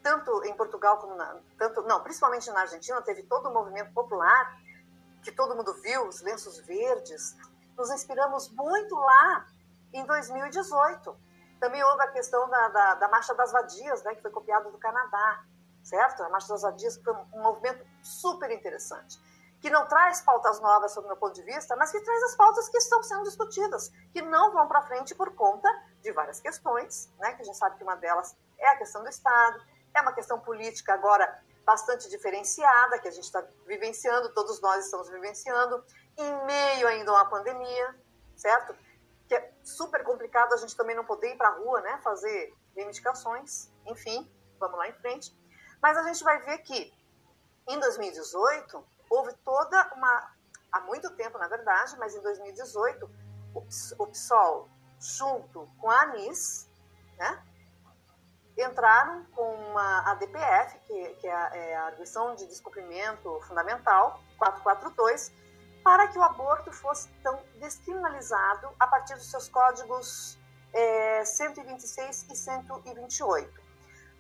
tanto 0.01 0.43
em 0.45 0.55
Portugal 0.55 0.97
como 0.97 1.15
na, 1.15 1.37
tanto, 1.57 1.81
não, 1.81 2.01
principalmente 2.01 2.49
na 2.51 2.61
Argentina, 2.61 3.01
teve 3.01 3.23
todo 3.23 3.49
um 3.49 3.53
movimento 3.53 3.93
popular 3.93 4.57
que 5.21 5.31
todo 5.31 5.55
mundo 5.55 5.73
viu, 5.81 6.07
os 6.07 6.21
lenços 6.21 6.59
verdes. 6.59 7.35
Nos 7.77 7.91
inspiramos 7.91 8.49
muito 8.51 8.95
lá 8.95 9.45
em 9.93 10.05
2018. 10.05 11.15
Também 11.59 11.83
houve 11.83 12.03
a 12.03 12.07
questão 12.07 12.49
da, 12.49 12.69
da, 12.69 12.95
da 12.95 13.07
Marcha 13.09 13.33
das 13.35 13.51
Vadias, 13.51 14.01
né, 14.03 14.15
que 14.15 14.21
foi 14.21 14.31
copiada 14.31 14.69
do 14.71 14.77
Canadá. 14.77 15.43
certo? 15.83 16.23
A 16.23 16.29
Marcha 16.29 16.47
das 16.47 16.61
Vadias 16.61 16.97
foi 17.03 17.13
um 17.33 17.41
movimento 17.41 17.85
super 18.01 18.49
interessante, 18.51 19.19
que 19.59 19.69
não 19.69 19.87
traz 19.87 20.21
pautas 20.21 20.59
novas 20.59 20.93
sob 20.93 21.07
meu 21.07 21.17
ponto 21.17 21.33
de 21.33 21.43
vista, 21.43 21.75
mas 21.75 21.91
que 21.91 21.99
traz 21.99 22.23
as 22.23 22.35
pautas 22.35 22.69
que 22.69 22.77
estão 22.77 23.03
sendo 23.03 23.23
discutidas, 23.23 23.91
que 24.13 24.21
não 24.21 24.51
vão 24.51 24.67
para 24.67 24.81
frente 24.83 25.13
por 25.13 25.35
conta 25.35 25.67
de 26.01 26.11
várias 26.13 26.39
questões, 26.39 27.11
né? 27.19 27.33
Que 27.33 27.41
a 27.41 27.45
gente 27.45 27.57
sabe 27.57 27.77
que 27.77 27.83
uma 27.83 27.95
delas 27.95 28.35
é 28.57 28.67
a 28.69 28.77
questão 28.77 29.03
do 29.03 29.09
Estado, 29.09 29.61
é 29.93 30.01
uma 30.01 30.13
questão 30.13 30.39
política 30.39 30.93
agora 30.93 31.43
bastante 31.65 32.09
diferenciada, 32.09 32.99
que 32.99 33.07
a 33.07 33.11
gente 33.11 33.25
está 33.25 33.45
vivenciando, 33.67 34.33
todos 34.33 34.61
nós 34.61 34.85
estamos 34.85 35.09
vivenciando, 35.09 35.83
em 36.17 36.45
meio 36.45 36.87
ainda 36.87 37.11
a 37.11 37.15
uma 37.15 37.29
pandemia, 37.29 37.95
certo? 38.35 38.75
Que 39.27 39.35
é 39.35 39.53
super 39.63 40.03
complicado 40.03 40.53
a 40.53 40.57
gente 40.57 40.75
também 40.75 40.95
não 40.95 41.05
poder 41.05 41.33
ir 41.33 41.37
para 41.37 41.49
a 41.49 41.57
rua, 41.57 41.81
né? 41.81 41.99
Fazer 42.01 42.53
reivindicações, 42.75 43.69
enfim, 43.85 44.31
vamos 44.57 44.77
lá 44.77 44.87
em 44.87 44.93
frente. 44.93 45.37
Mas 45.81 45.97
a 45.97 46.03
gente 46.03 46.23
vai 46.23 46.39
ver 46.41 46.59
que 46.59 46.93
em 47.67 47.79
2018 47.79 48.83
houve 49.09 49.33
toda 49.43 49.91
uma. 49.95 50.33
Há 50.71 50.81
muito 50.81 51.09
tempo, 51.15 51.37
na 51.37 51.47
verdade, 51.47 51.97
mas 51.97 52.15
em 52.15 52.21
2018 52.21 53.09
o 53.97 54.07
PSOL, 54.07 54.69
junto 54.99 55.67
com 55.79 55.89
a 55.89 56.03
ANIS, 56.03 56.69
né, 57.17 57.43
entraram 58.55 59.25
com 59.31 59.55
uma 59.55 60.11
ADPF, 60.11 60.79
que, 60.79 61.09
que 61.15 61.27
é, 61.27 61.33
a, 61.33 61.55
é 61.55 61.75
a 61.75 61.85
Arguição 61.85 62.35
de 62.35 62.45
Descumprimento 62.45 63.39
Fundamental, 63.47 64.21
442, 64.37 65.31
para 65.83 66.07
que 66.07 66.19
o 66.19 66.23
aborto 66.23 66.71
fosse 66.71 67.09
então 67.19 67.41
descriminalizado 67.55 68.69
a 68.79 68.85
partir 68.85 69.15
dos 69.15 69.31
seus 69.31 69.47
códigos 69.49 70.37
é, 70.73 71.23
126 71.25 72.27
e 72.29 72.35
128. 72.35 73.68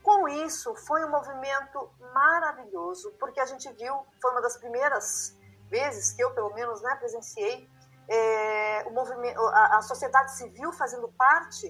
Com 0.03 0.27
isso, 0.27 0.75
foi 0.75 1.03
um 1.05 1.09
movimento 1.09 1.89
maravilhoso, 2.13 3.11
porque 3.19 3.39
a 3.39 3.45
gente 3.45 3.71
viu, 3.73 4.05
foi 4.21 4.31
uma 4.31 4.41
das 4.41 4.57
primeiras 4.57 5.37
vezes 5.69 6.13
que 6.13 6.23
eu, 6.23 6.31
pelo 6.31 6.53
menos, 6.53 6.81
né, 6.81 6.95
presenciei 6.95 7.69
é, 8.07 8.83
o 8.87 8.91
movimento, 8.91 9.39
a, 9.39 9.77
a 9.77 9.81
sociedade 9.81 10.35
civil 10.35 10.71
fazendo 10.73 11.07
parte 11.09 11.69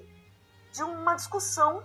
de 0.72 0.84
uma 0.84 1.16
discussão 1.16 1.84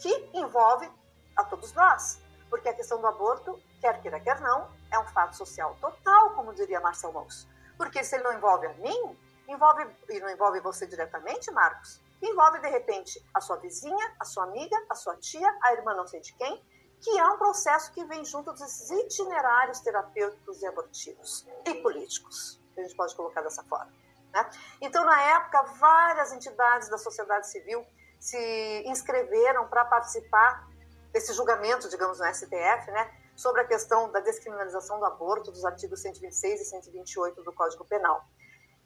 que 0.00 0.30
envolve 0.34 0.90
a 1.36 1.44
todos 1.44 1.72
nós, 1.72 2.20
porque 2.50 2.68
a 2.68 2.74
questão 2.74 3.00
do 3.00 3.06
aborto, 3.06 3.60
quer 3.80 4.00
queira, 4.00 4.18
quer 4.18 4.40
não, 4.40 4.68
é 4.90 4.98
um 4.98 5.06
fato 5.06 5.36
social 5.36 5.76
total, 5.80 6.30
como 6.30 6.54
diria 6.54 6.80
Marcel 6.80 7.12
Mauss. 7.12 7.46
Porque 7.76 8.02
se 8.02 8.16
ele 8.16 8.24
não 8.24 8.32
envolve 8.32 8.66
a 8.66 8.72
mim, 8.74 9.18
envolve 9.48 9.86
e 10.08 10.20
não 10.20 10.30
envolve 10.30 10.60
você 10.60 10.86
diretamente, 10.86 11.50
Marcos, 11.50 12.00
envolve 12.22 12.60
de 12.60 12.68
repente 12.68 13.24
a 13.34 13.40
sua 13.40 13.56
vizinha, 13.56 14.14
a 14.20 14.24
sua 14.24 14.44
amiga, 14.44 14.76
a 14.88 14.94
sua 14.94 15.16
tia, 15.16 15.48
a 15.62 15.72
irmã 15.72 15.94
não 15.94 16.06
sei 16.06 16.20
de 16.20 16.32
quem, 16.34 16.64
que 17.00 17.18
é 17.18 17.26
um 17.28 17.38
processo 17.38 17.92
que 17.92 18.04
vem 18.06 18.24
junto 18.24 18.52
desses 18.52 18.90
itinerários 18.90 19.80
terapêuticos 19.80 20.62
e 20.62 20.66
abortivos 20.66 21.46
e 21.66 21.74
políticos, 21.74 22.60
que 22.72 22.80
a 22.80 22.82
gente 22.82 22.96
pode 22.96 23.14
colocar 23.14 23.42
dessa 23.42 23.62
forma. 23.64 23.92
Né? 24.32 24.50
Então, 24.80 25.04
na 25.04 25.20
época, 25.20 25.62
várias 25.78 26.32
entidades 26.32 26.88
da 26.88 26.98
sociedade 26.98 27.48
civil 27.48 27.86
se 28.18 28.82
inscreveram 28.86 29.68
para 29.68 29.84
participar 29.84 30.66
desse 31.12 31.32
julgamento, 31.34 31.88
digamos, 31.88 32.18
no 32.18 32.26
STF, 32.26 32.90
né, 32.90 33.14
sobre 33.36 33.60
a 33.60 33.64
questão 33.64 34.10
da 34.10 34.20
descriminalização 34.20 34.98
do 34.98 35.04
aborto 35.04 35.52
dos 35.52 35.64
artigos 35.64 36.00
126 36.00 36.60
e 36.60 36.64
128 36.64 37.42
do 37.42 37.52
Código 37.52 37.84
Penal. 37.84 38.24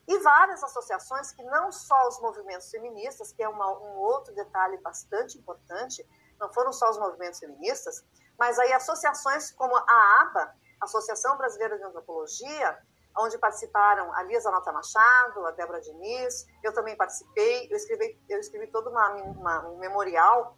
E 0.09 0.19
várias 0.21 0.65
associações 0.65 1.33
que 1.33 1.43
não 1.45 1.71
só 1.71 2.09
os 2.09 2.19
movimentos 2.19 2.71
feministas, 2.71 3.31
que 3.31 3.43
é 3.43 3.49
uma, 3.49 3.71
um 3.79 3.99
outro 3.99 4.35
detalhe 4.35 4.79
bastante 4.79 5.37
importante, 5.37 6.03
não 6.41 6.51
foram 6.51 6.73
só 6.73 6.89
os 6.89 6.99
movimentos 6.99 7.39
feministas, 7.39 8.03
mas 8.39 8.59
aí 8.59 8.73
associações 8.73 9.51
como 9.53 9.77
a 9.77 10.23
ABA, 10.23 10.55
Associação 10.81 11.37
Brasileira 11.37 11.77
de 11.77 11.85
Antropologia, 11.85 12.79
onde 13.19 13.37
participaram 13.37 14.11
a 14.15 14.23
Lisa 14.23 14.51
Nota 14.51 14.73
Machado, 14.73 15.45
a 15.45 15.51
Débora 15.51 15.81
Diniz, 15.81 16.47
eu 16.63 16.73
também 16.73 16.97
participei, 16.97 17.69
eu 17.71 17.77
escrevi, 17.77 18.19
eu 18.31 18.41
escrevi 18.41 18.69
todo 18.69 18.89
uma, 18.89 19.11
uma, 19.15 19.69
um 19.69 19.79
memorial 19.79 20.57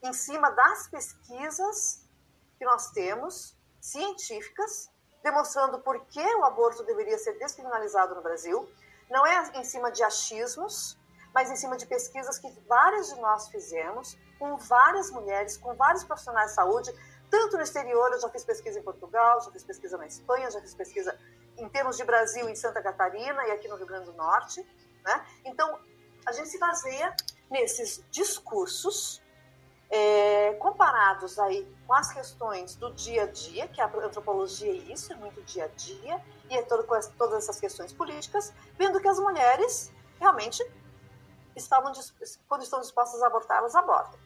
em 0.00 0.12
cima 0.12 0.50
das 0.50 0.86
pesquisas 0.88 2.06
que 2.56 2.64
nós 2.64 2.90
temos, 2.90 3.56
científicas, 3.80 4.90
demonstrando 5.26 5.80
por 5.80 5.98
que 6.06 6.24
o 6.36 6.44
aborto 6.44 6.84
deveria 6.84 7.18
ser 7.18 7.36
descriminalizado 7.36 8.14
no 8.14 8.22
Brasil. 8.22 8.68
Não 9.10 9.26
é 9.26 9.58
em 9.58 9.64
cima 9.64 9.90
de 9.90 10.04
achismos, 10.04 10.96
mas 11.34 11.50
em 11.50 11.56
cima 11.56 11.76
de 11.76 11.84
pesquisas 11.84 12.38
que 12.38 12.48
várias 12.68 13.08
de 13.08 13.20
nós 13.20 13.48
fizemos, 13.48 14.16
com 14.38 14.56
várias 14.56 15.10
mulheres, 15.10 15.56
com 15.56 15.74
vários 15.74 16.04
profissionais 16.04 16.50
de 16.50 16.54
saúde, 16.54 16.92
tanto 17.28 17.56
no 17.56 17.62
exterior, 17.64 18.12
eu 18.12 18.20
já 18.20 18.28
fiz 18.28 18.44
pesquisa 18.44 18.78
em 18.78 18.82
Portugal, 18.84 19.40
já 19.40 19.50
fiz 19.50 19.64
pesquisa 19.64 19.98
na 19.98 20.06
Espanha, 20.06 20.48
já 20.48 20.60
fiz 20.60 20.74
pesquisa 20.74 21.18
em 21.58 21.68
termos 21.70 21.96
de 21.96 22.04
Brasil 22.04 22.48
em 22.48 22.54
Santa 22.54 22.80
Catarina 22.80 23.48
e 23.48 23.50
aqui 23.50 23.66
no 23.66 23.74
Rio 23.74 23.86
Grande 23.86 24.06
do 24.06 24.12
Norte. 24.12 24.64
Né? 25.04 25.26
Então, 25.44 25.76
a 26.24 26.30
gente 26.30 26.48
se 26.48 26.58
baseia 26.58 27.12
nesses 27.50 28.00
discursos 28.12 29.20
é, 29.90 30.54
comparados 30.54 31.38
aí 31.38 31.66
com 31.86 31.94
as 31.94 32.12
questões 32.12 32.74
do 32.74 32.92
dia 32.92 33.24
a 33.24 33.26
dia, 33.26 33.68
que 33.68 33.80
a 33.80 33.86
antropologia 33.86 34.70
é 34.70 34.74
isso, 34.74 35.12
é 35.12 35.16
muito 35.16 35.42
dia 35.42 35.64
a 35.64 35.68
dia, 35.68 36.22
e 36.50 36.56
é 36.56 36.62
todo, 36.62 36.84
com 36.84 36.94
as, 36.94 37.08
todas 37.08 37.44
essas 37.44 37.60
questões 37.60 37.92
políticas, 37.92 38.52
vendo 38.76 39.00
que 39.00 39.08
as 39.08 39.18
mulheres 39.18 39.92
realmente 40.18 40.64
estavam, 41.54 41.92
quando 42.48 42.62
estão 42.62 42.80
dispostas 42.80 43.22
a 43.22 43.26
abortar, 43.26 43.58
elas 43.58 43.74
abortam. 43.74 44.18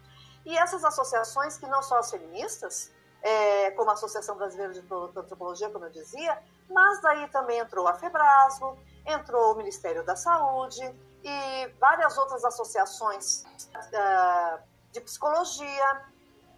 E 0.44 0.56
essas 0.56 0.84
associações, 0.84 1.58
que 1.58 1.66
não 1.66 1.82
só 1.82 1.98
as 1.98 2.10
feministas, 2.10 2.90
é, 3.22 3.70
como 3.72 3.90
a 3.90 3.92
Associação 3.92 4.36
Brasileira 4.36 4.72
de 4.72 4.80
Antropologia, 4.80 5.68
como 5.68 5.84
eu 5.84 5.90
dizia, 5.90 6.42
mas 6.68 7.00
daí 7.02 7.28
também 7.28 7.58
entrou 7.58 7.86
a 7.86 7.94
FEBRASMO, 7.94 8.78
entrou 9.06 9.52
o 9.52 9.56
Ministério 9.56 10.04
da 10.04 10.16
Saúde 10.16 10.82
e 11.22 11.68
várias 11.78 12.16
outras 12.16 12.44
associações 12.44 13.44
uh, 13.76 14.69
de 14.92 15.00
psicologia, 15.00 16.02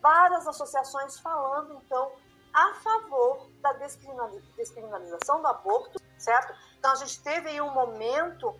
várias 0.00 0.46
associações 0.46 1.18
falando, 1.18 1.74
então, 1.74 2.12
a 2.52 2.74
favor 2.74 3.48
da 3.60 3.72
descriminalização 3.72 5.40
do 5.40 5.46
aborto, 5.46 6.00
certo? 6.18 6.54
Então, 6.78 6.92
a 6.92 6.96
gente 6.96 7.22
teve 7.22 7.48
aí 7.48 7.60
um 7.60 7.72
momento 7.72 8.54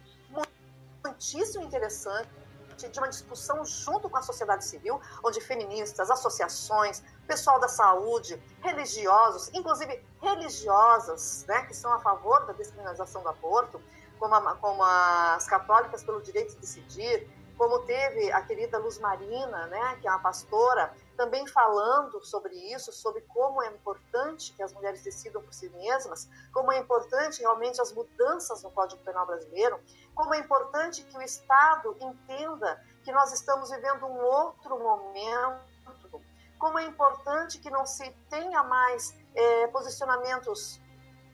muitíssimo 1.04 1.64
interessante 1.64 2.30
de 2.76 2.98
uma 2.98 3.08
discussão 3.08 3.64
junto 3.64 4.08
com 4.08 4.16
a 4.16 4.22
sociedade 4.22 4.64
civil, 4.64 5.00
onde 5.22 5.40
feministas, 5.40 6.10
associações, 6.10 7.02
pessoal 7.26 7.60
da 7.60 7.68
saúde, 7.68 8.42
religiosos, 8.60 9.50
inclusive 9.54 10.04
religiosas, 10.20 11.44
né, 11.46 11.62
que 11.66 11.74
são 11.74 11.92
a 11.92 12.00
favor 12.00 12.44
da 12.46 12.52
descriminalização 12.52 13.22
do 13.22 13.28
aborto, 13.28 13.80
como, 14.18 14.34
a, 14.34 14.54
como 14.56 14.82
as 14.82 15.46
católicas 15.46 16.02
pelo 16.02 16.20
direito 16.22 16.54
de 16.54 16.60
decidir, 16.60 17.28
como 17.62 17.78
teve 17.78 18.32
a 18.32 18.42
querida 18.42 18.76
Luz 18.76 18.98
Marina, 18.98 19.68
né, 19.68 19.96
que 20.00 20.08
é 20.08 20.10
uma 20.10 20.18
pastora, 20.18 20.92
também 21.16 21.46
falando 21.46 22.20
sobre 22.24 22.56
isso, 22.74 22.90
sobre 22.90 23.20
como 23.20 23.62
é 23.62 23.68
importante 23.68 24.52
que 24.52 24.64
as 24.64 24.72
mulheres 24.72 25.04
decidam 25.04 25.40
por 25.40 25.54
si 25.54 25.68
mesmas, 25.68 26.28
como 26.52 26.72
é 26.72 26.78
importante 26.78 27.40
realmente 27.40 27.80
as 27.80 27.92
mudanças 27.92 28.64
no 28.64 28.70
Código 28.72 29.00
Penal 29.04 29.26
brasileiro, 29.26 29.78
como 30.12 30.34
é 30.34 30.40
importante 30.40 31.04
que 31.04 31.16
o 31.16 31.22
Estado 31.22 31.96
entenda 32.00 32.84
que 33.04 33.12
nós 33.12 33.32
estamos 33.32 33.70
vivendo 33.70 34.06
um 34.06 34.24
outro 34.24 34.76
momento, 34.76 36.20
como 36.58 36.80
é 36.80 36.84
importante 36.84 37.60
que 37.60 37.70
não 37.70 37.86
se 37.86 38.10
tenha 38.28 38.64
mais 38.64 39.16
é, 39.36 39.68
posicionamentos 39.68 40.80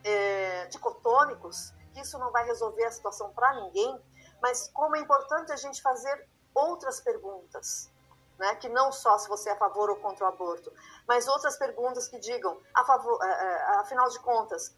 é, 0.04 0.66
dicotômicos, 0.66 1.72
que 1.94 2.00
isso 2.02 2.18
não 2.18 2.30
vai 2.30 2.44
resolver 2.44 2.84
a 2.84 2.90
situação 2.90 3.30
para 3.30 3.54
ninguém, 3.62 3.98
mas 4.40 4.68
como 4.72 4.96
é 4.96 5.00
importante 5.00 5.52
a 5.52 5.56
gente 5.56 5.82
fazer 5.82 6.28
outras 6.54 7.00
perguntas, 7.00 7.90
né? 8.38 8.54
que 8.56 8.68
não 8.68 8.92
só 8.92 9.18
se 9.18 9.28
você 9.28 9.50
é 9.50 9.52
a 9.52 9.56
favor 9.56 9.90
ou 9.90 9.96
contra 9.96 10.24
o 10.24 10.28
aborto, 10.28 10.72
mas 11.06 11.28
outras 11.28 11.56
perguntas 11.56 12.08
que 12.08 12.18
digam, 12.18 12.60
a 12.74 12.84
favor, 12.84 13.18
é, 13.22 13.28
é, 13.28 13.64
afinal 13.78 14.08
de 14.08 14.18
contas, 14.20 14.76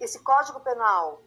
esse 0.00 0.20
Código 0.22 0.60
Penal 0.60 1.22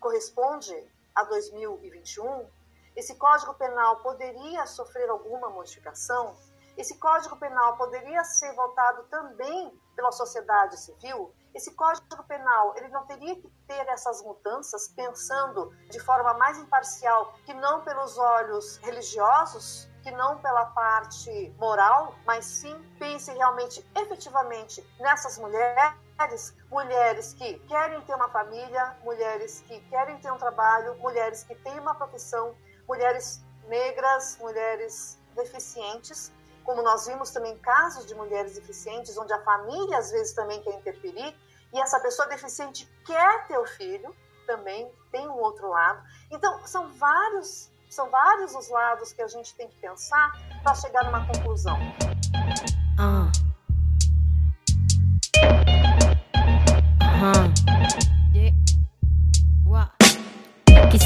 corresponde 0.00 0.74
a 1.14 1.24
2021? 1.24 2.48
Esse 2.96 3.16
Código 3.16 3.54
Penal 3.54 4.00
poderia 4.02 4.66
sofrer 4.66 5.08
alguma 5.08 5.50
modificação? 5.50 6.36
Esse 6.76 6.98
Código 6.98 7.36
Penal 7.36 7.76
poderia 7.76 8.22
ser 8.24 8.54
votado 8.54 9.04
também 9.04 9.76
pela 9.96 10.12
sociedade 10.12 10.78
civil? 10.78 11.34
Esse 11.54 11.74
Código 11.74 12.22
Penal, 12.24 12.74
ele 12.76 12.88
não 12.88 13.04
teria 13.06 13.34
que 13.34 13.48
ter 13.66 13.88
essas 13.88 14.22
mudanças 14.22 14.88
pensando 14.88 15.70
de 15.90 15.98
forma 16.00 16.34
mais 16.34 16.58
imparcial, 16.58 17.34
que 17.44 17.52
não 17.52 17.82
pelos 17.82 18.16
olhos 18.18 18.76
religiosos, 18.78 19.88
que 20.02 20.10
não 20.12 20.38
pela 20.38 20.66
parte 20.66 21.54
moral, 21.58 22.14
mas 22.24 22.44
sim 22.44 22.78
pense 22.98 23.30
realmente 23.32 23.84
efetivamente 23.94 24.82
nessas 24.98 25.38
mulheres, 25.38 26.56
mulheres 26.70 27.34
que 27.34 27.58
querem 27.60 28.00
ter 28.02 28.14
uma 28.14 28.28
família, 28.28 28.96
mulheres 29.02 29.60
que 29.66 29.80
querem 29.88 30.18
ter 30.20 30.32
um 30.32 30.38
trabalho, 30.38 30.96
mulheres 30.98 31.42
que 31.42 31.54
têm 31.56 31.78
uma 31.80 31.94
profissão, 31.94 32.54
mulheres 32.86 33.44
negras, 33.66 34.38
mulheres 34.38 35.18
deficientes, 35.34 36.32
como 36.70 36.82
nós 36.82 37.04
vimos 37.04 37.30
também 37.30 37.58
casos 37.58 38.06
de 38.06 38.14
mulheres 38.14 38.54
deficientes, 38.54 39.18
onde 39.18 39.32
a 39.32 39.42
família 39.42 39.98
às 39.98 40.12
vezes 40.12 40.32
também 40.32 40.62
quer 40.62 40.72
interferir, 40.72 41.36
e 41.72 41.80
essa 41.80 41.98
pessoa 41.98 42.28
deficiente 42.28 42.88
quer 43.04 43.48
ter 43.48 43.58
o 43.58 43.66
filho, 43.66 44.14
também 44.46 44.88
tem 45.10 45.26
um 45.26 45.36
outro 45.38 45.68
lado. 45.68 46.00
Então, 46.30 46.64
são 46.68 46.88
vários, 46.92 47.68
são 47.88 48.08
vários 48.08 48.54
os 48.54 48.68
lados 48.68 49.12
que 49.12 49.20
a 49.20 49.26
gente 49.26 49.52
tem 49.56 49.66
que 49.66 49.76
pensar 49.80 50.30
para 50.62 50.76
chegar 50.76 51.04
numa 51.06 51.26
conclusão. 51.26 51.76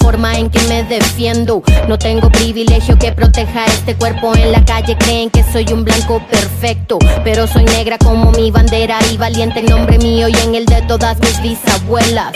forma 0.00 0.38
en 0.38 0.50
que 0.50 0.60
me 0.68 0.82
defiendo. 0.82 1.62
No 1.88 1.98
tengo 1.98 2.28
privilegio 2.30 2.98
que 2.98 3.12
proteja 3.12 3.66
este 3.66 3.94
cuerpo 3.94 4.34
en 4.34 4.52
la 4.52 4.64
calle. 4.64 4.96
Creen 4.98 5.30
que 5.30 5.42
soy 5.44 5.66
un 5.72 5.84
blanco 5.84 6.20
perfecto, 6.30 6.98
pero 7.22 7.46
soy 7.46 7.64
negra 7.64 7.98
como 7.98 8.32
mi 8.32 8.50
bandera 8.50 8.98
y 9.12 9.16
valiente 9.16 9.60
en 9.60 9.66
nombre 9.66 9.98
mío 9.98 10.28
y 10.28 10.36
en 10.36 10.54
el 10.54 10.66
de 10.66 10.82
todas 10.82 11.18
mis 11.20 11.40
bisabuelas. 11.42 12.32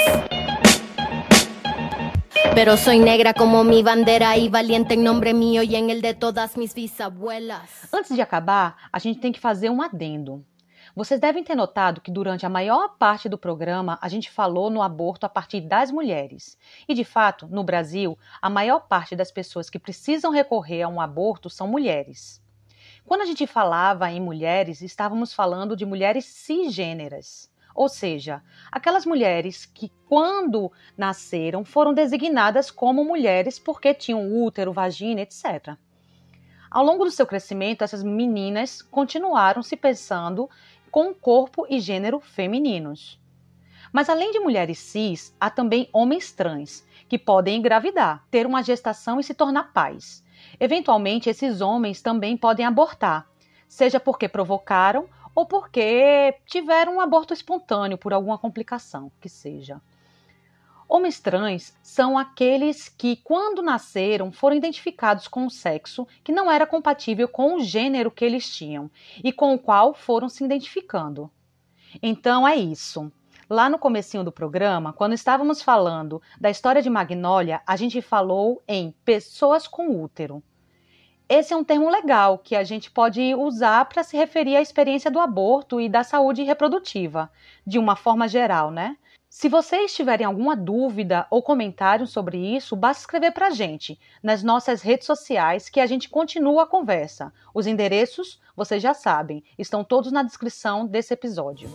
Pero 2.54 2.76
soy 2.76 3.00
negra 3.00 3.34
como 3.34 3.64
mi 3.64 3.82
bandera 3.82 4.36
e 4.36 4.48
valiente 4.48 4.94
em 4.94 5.02
nome 5.02 5.34
meu 5.34 5.64
e 5.64 5.74
em 5.74 5.90
el 5.90 6.00
de 6.00 6.14
todas 6.14 6.56
minhas 6.56 6.72
bisabuelas. 6.72 7.68
Antes 7.92 8.14
de 8.14 8.22
acabar, 8.22 8.76
a 8.92 9.00
gente 9.00 9.18
tem 9.18 9.32
que 9.32 9.40
fazer 9.40 9.70
um 9.70 9.82
adendo. 9.82 10.44
Vocês 10.96 11.18
devem 11.18 11.42
ter 11.42 11.56
notado 11.56 12.00
que 12.00 12.10
durante 12.12 12.46
a 12.46 12.48
maior 12.48 12.96
parte 12.96 13.28
do 13.28 13.36
programa 13.36 13.98
a 14.00 14.08
gente 14.08 14.30
falou 14.30 14.70
no 14.70 14.80
aborto 14.80 15.26
a 15.26 15.28
partir 15.28 15.60
das 15.60 15.90
mulheres. 15.90 16.56
E 16.86 16.94
de 16.94 17.02
fato, 17.02 17.48
no 17.48 17.64
Brasil, 17.64 18.16
a 18.40 18.48
maior 18.48 18.86
parte 18.86 19.16
das 19.16 19.32
pessoas 19.32 19.68
que 19.68 19.76
precisam 19.76 20.30
recorrer 20.30 20.82
a 20.82 20.88
um 20.88 21.00
aborto 21.00 21.50
são 21.50 21.66
mulheres. 21.66 22.40
Quando 23.04 23.22
a 23.22 23.26
gente 23.26 23.44
falava 23.44 24.08
em 24.12 24.20
mulheres, 24.20 24.82
estávamos 24.82 25.34
falando 25.34 25.76
de 25.76 25.84
mulheres 25.84 26.26
cisgêneras. 26.26 27.52
Ou 27.74 27.88
seja, 27.88 28.40
aquelas 28.70 29.04
mulheres 29.04 29.66
que, 29.66 29.90
quando 30.08 30.70
nasceram, 30.96 31.64
foram 31.64 31.92
designadas 31.92 32.70
como 32.70 33.04
mulheres 33.04 33.58
porque 33.58 33.92
tinham 33.92 34.32
útero, 34.44 34.72
vagina, 34.72 35.22
etc. 35.22 35.76
Ao 36.74 36.84
longo 36.84 37.04
do 37.04 37.10
seu 37.12 37.24
crescimento, 37.24 37.84
essas 37.84 38.02
meninas 38.02 38.82
continuaram 38.82 39.62
se 39.62 39.76
pensando 39.76 40.50
com 40.94 41.12
corpo 41.12 41.66
e 41.68 41.80
gênero 41.80 42.20
femininos. 42.20 43.20
Mas 43.92 44.08
além 44.08 44.30
de 44.30 44.38
mulheres 44.38 44.78
cis, 44.78 45.34
há 45.40 45.50
também 45.50 45.88
homens 45.92 46.30
trans, 46.30 46.86
que 47.08 47.18
podem 47.18 47.58
engravidar, 47.58 48.24
ter 48.30 48.46
uma 48.46 48.62
gestação 48.62 49.18
e 49.18 49.24
se 49.24 49.34
tornar 49.34 49.72
pais. 49.72 50.24
Eventualmente, 50.60 51.28
esses 51.28 51.60
homens 51.60 52.00
também 52.00 52.36
podem 52.36 52.64
abortar, 52.64 53.28
seja 53.66 53.98
porque 53.98 54.28
provocaram 54.28 55.08
ou 55.34 55.44
porque 55.44 56.32
tiveram 56.46 56.94
um 56.94 57.00
aborto 57.00 57.34
espontâneo 57.34 57.98
por 57.98 58.12
alguma 58.12 58.38
complicação 58.38 59.10
que 59.20 59.28
seja. 59.28 59.82
Homens 60.94 61.18
trans 61.18 61.76
são 61.82 62.16
aqueles 62.16 62.88
que, 62.88 63.16
quando 63.16 63.60
nasceram, 63.60 64.30
foram 64.30 64.54
identificados 64.54 65.26
com 65.26 65.40
um 65.40 65.50
sexo 65.50 66.06
que 66.22 66.30
não 66.30 66.48
era 66.48 66.68
compatível 66.68 67.26
com 67.26 67.56
o 67.56 67.60
gênero 67.60 68.12
que 68.12 68.24
eles 68.24 68.48
tinham 68.48 68.88
e 69.24 69.32
com 69.32 69.52
o 69.52 69.58
qual 69.58 69.92
foram 69.92 70.28
se 70.28 70.44
identificando. 70.44 71.28
Então 72.00 72.46
é 72.46 72.54
isso. 72.54 73.10
Lá 73.50 73.68
no 73.68 73.76
comecinho 73.76 74.22
do 74.22 74.30
programa, 74.30 74.92
quando 74.92 75.14
estávamos 75.14 75.60
falando 75.60 76.22
da 76.40 76.48
história 76.48 76.80
de 76.80 76.88
Magnólia, 76.88 77.60
a 77.66 77.74
gente 77.74 78.00
falou 78.00 78.62
em 78.68 78.94
pessoas 79.04 79.66
com 79.66 80.00
útero. 80.00 80.44
Esse 81.28 81.52
é 81.52 81.56
um 81.56 81.64
termo 81.64 81.90
legal 81.90 82.38
que 82.38 82.54
a 82.54 82.62
gente 82.62 82.88
pode 82.88 83.34
usar 83.34 83.84
para 83.86 84.04
se 84.04 84.16
referir 84.16 84.54
à 84.54 84.62
experiência 84.62 85.10
do 85.10 85.18
aborto 85.18 85.80
e 85.80 85.88
da 85.88 86.04
saúde 86.04 86.44
reprodutiva, 86.44 87.32
de 87.66 87.80
uma 87.80 87.96
forma 87.96 88.28
geral, 88.28 88.70
né? 88.70 88.96
Se 89.36 89.48
vocês 89.48 89.92
tiverem 89.92 90.24
alguma 90.24 90.54
dúvida 90.54 91.26
ou 91.28 91.42
comentário 91.42 92.06
sobre 92.06 92.38
isso, 92.38 92.76
basta 92.76 93.00
escrever 93.00 93.32
para 93.32 93.48
a 93.48 93.50
gente 93.50 93.98
nas 94.22 94.44
nossas 94.44 94.80
redes 94.80 95.08
sociais 95.08 95.68
que 95.68 95.80
a 95.80 95.86
gente 95.86 96.08
continua 96.08 96.62
a 96.62 96.66
conversa. 96.66 97.32
Os 97.52 97.66
endereços, 97.66 98.40
vocês 98.56 98.80
já 98.80 98.94
sabem, 98.94 99.42
estão 99.58 99.82
todos 99.82 100.12
na 100.12 100.22
descrição 100.22 100.86
desse 100.86 101.12
episódio. 101.14 101.68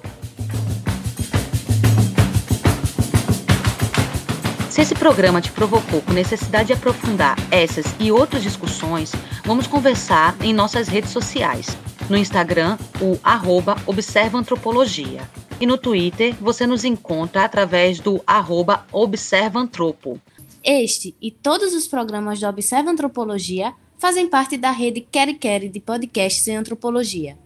Se 4.69 4.79
esse 4.79 4.95
programa 4.95 5.41
te 5.41 5.51
provocou 5.51 6.01
com 6.01 6.13
necessidade 6.13 6.67
de 6.67 6.73
aprofundar 6.73 7.35
essas 7.51 7.93
e 7.99 8.09
outras 8.09 8.41
discussões, 8.41 9.11
vamos 9.43 9.67
conversar 9.67 10.33
em 10.41 10.53
nossas 10.53 10.87
redes 10.87 11.09
sociais. 11.09 11.67
No 12.09 12.15
Instagram, 12.15 12.77
o 13.01 13.19
arroba 13.21 13.75
Observa 13.85 14.37
Antropologia. 14.37 15.19
E 15.61 15.65
no 15.65 15.77
Twitter, 15.77 16.33
você 16.39 16.65
nos 16.65 16.85
encontra 16.85 17.43
através 17.43 17.99
do 17.99 18.21
arroba 18.25 18.85
Observa 18.93 19.59
Antropo. 19.59 20.17
Este 20.63 21.13
e 21.21 21.29
todos 21.29 21.73
os 21.73 21.85
programas 21.85 22.39
do 22.39 22.47
Observa 22.47 22.89
Antropologia 22.89 23.73
fazem 23.97 24.29
parte 24.29 24.55
da 24.55 24.71
rede 24.71 25.01
Quere 25.01 25.33
Quere 25.33 25.67
de 25.67 25.81
podcasts 25.81 26.47
em 26.47 26.55
antropologia. 26.55 27.37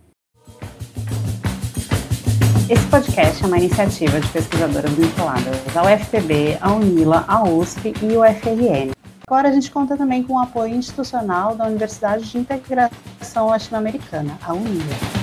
Esse 2.70 2.88
podcast 2.88 3.44
é 3.44 3.48
uma 3.48 3.58
iniciativa 3.58 4.22
de 4.22 4.28
pesquisadoras 4.28 4.92
vinculadas 4.92 5.76
ao 5.76 5.86
UFPB, 5.86 6.60
à 6.62 6.72
UNILA, 6.72 7.26
à 7.28 7.44
USP 7.44 7.94
e 8.02 8.16
ao 8.16 8.22
UFRN. 8.22 8.92
Agora 9.28 9.50
a 9.50 9.52
gente 9.52 9.72
conta 9.72 9.98
também 9.98 10.22
com 10.22 10.34
o 10.34 10.40
apoio 10.40 10.76
institucional 10.76 11.56
da 11.56 11.66
Universidade 11.66 12.30
de 12.30 12.38
Integração 12.38 13.48
Latino-Americana, 13.48 14.38
a 14.44 14.54
UNILA. 14.54 15.23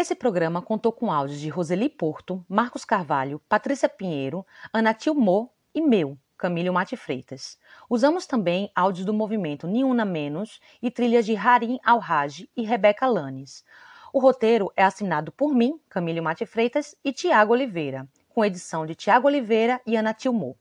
Esse 0.00 0.14
programa 0.14 0.62
contou 0.62 0.92
com 0.92 1.12
áudios 1.12 1.38
de 1.38 1.50
Roseli 1.50 1.86
Porto, 1.86 2.42
Marcos 2.48 2.86
Carvalho, 2.86 3.38
Patrícia 3.46 3.86
Pinheiro, 3.86 4.46
Anatil 4.72 5.14
Mo 5.14 5.52
e 5.74 5.82
meu, 5.82 6.16
Camilo 6.38 6.72
Mate 6.72 6.96
Freitas. 6.96 7.58
Usamos 7.86 8.26
também 8.26 8.72
áudios 8.74 9.04
do 9.04 9.12
movimento 9.12 9.66
Niuna 9.66 10.06
Menos 10.06 10.58
e 10.80 10.90
trilhas 10.90 11.26
de 11.26 11.36
Harim 11.36 11.78
Alhaj 11.84 12.48
e 12.56 12.62
Rebeca 12.62 13.06
Lanes. 13.06 13.62
O 14.10 14.20
roteiro 14.20 14.72
é 14.74 14.82
assinado 14.82 15.30
por 15.32 15.54
mim, 15.54 15.78
Camilo 15.86 16.22
Mate 16.22 16.46
Freitas, 16.46 16.96
e 17.04 17.12
Tiago 17.12 17.52
Oliveira, 17.52 18.08
com 18.30 18.42
edição 18.42 18.86
de 18.86 18.94
Tiago 18.94 19.26
Oliveira 19.26 19.82
e 19.86 19.96
Ana 19.96 20.14
Tilmo. 20.14 20.56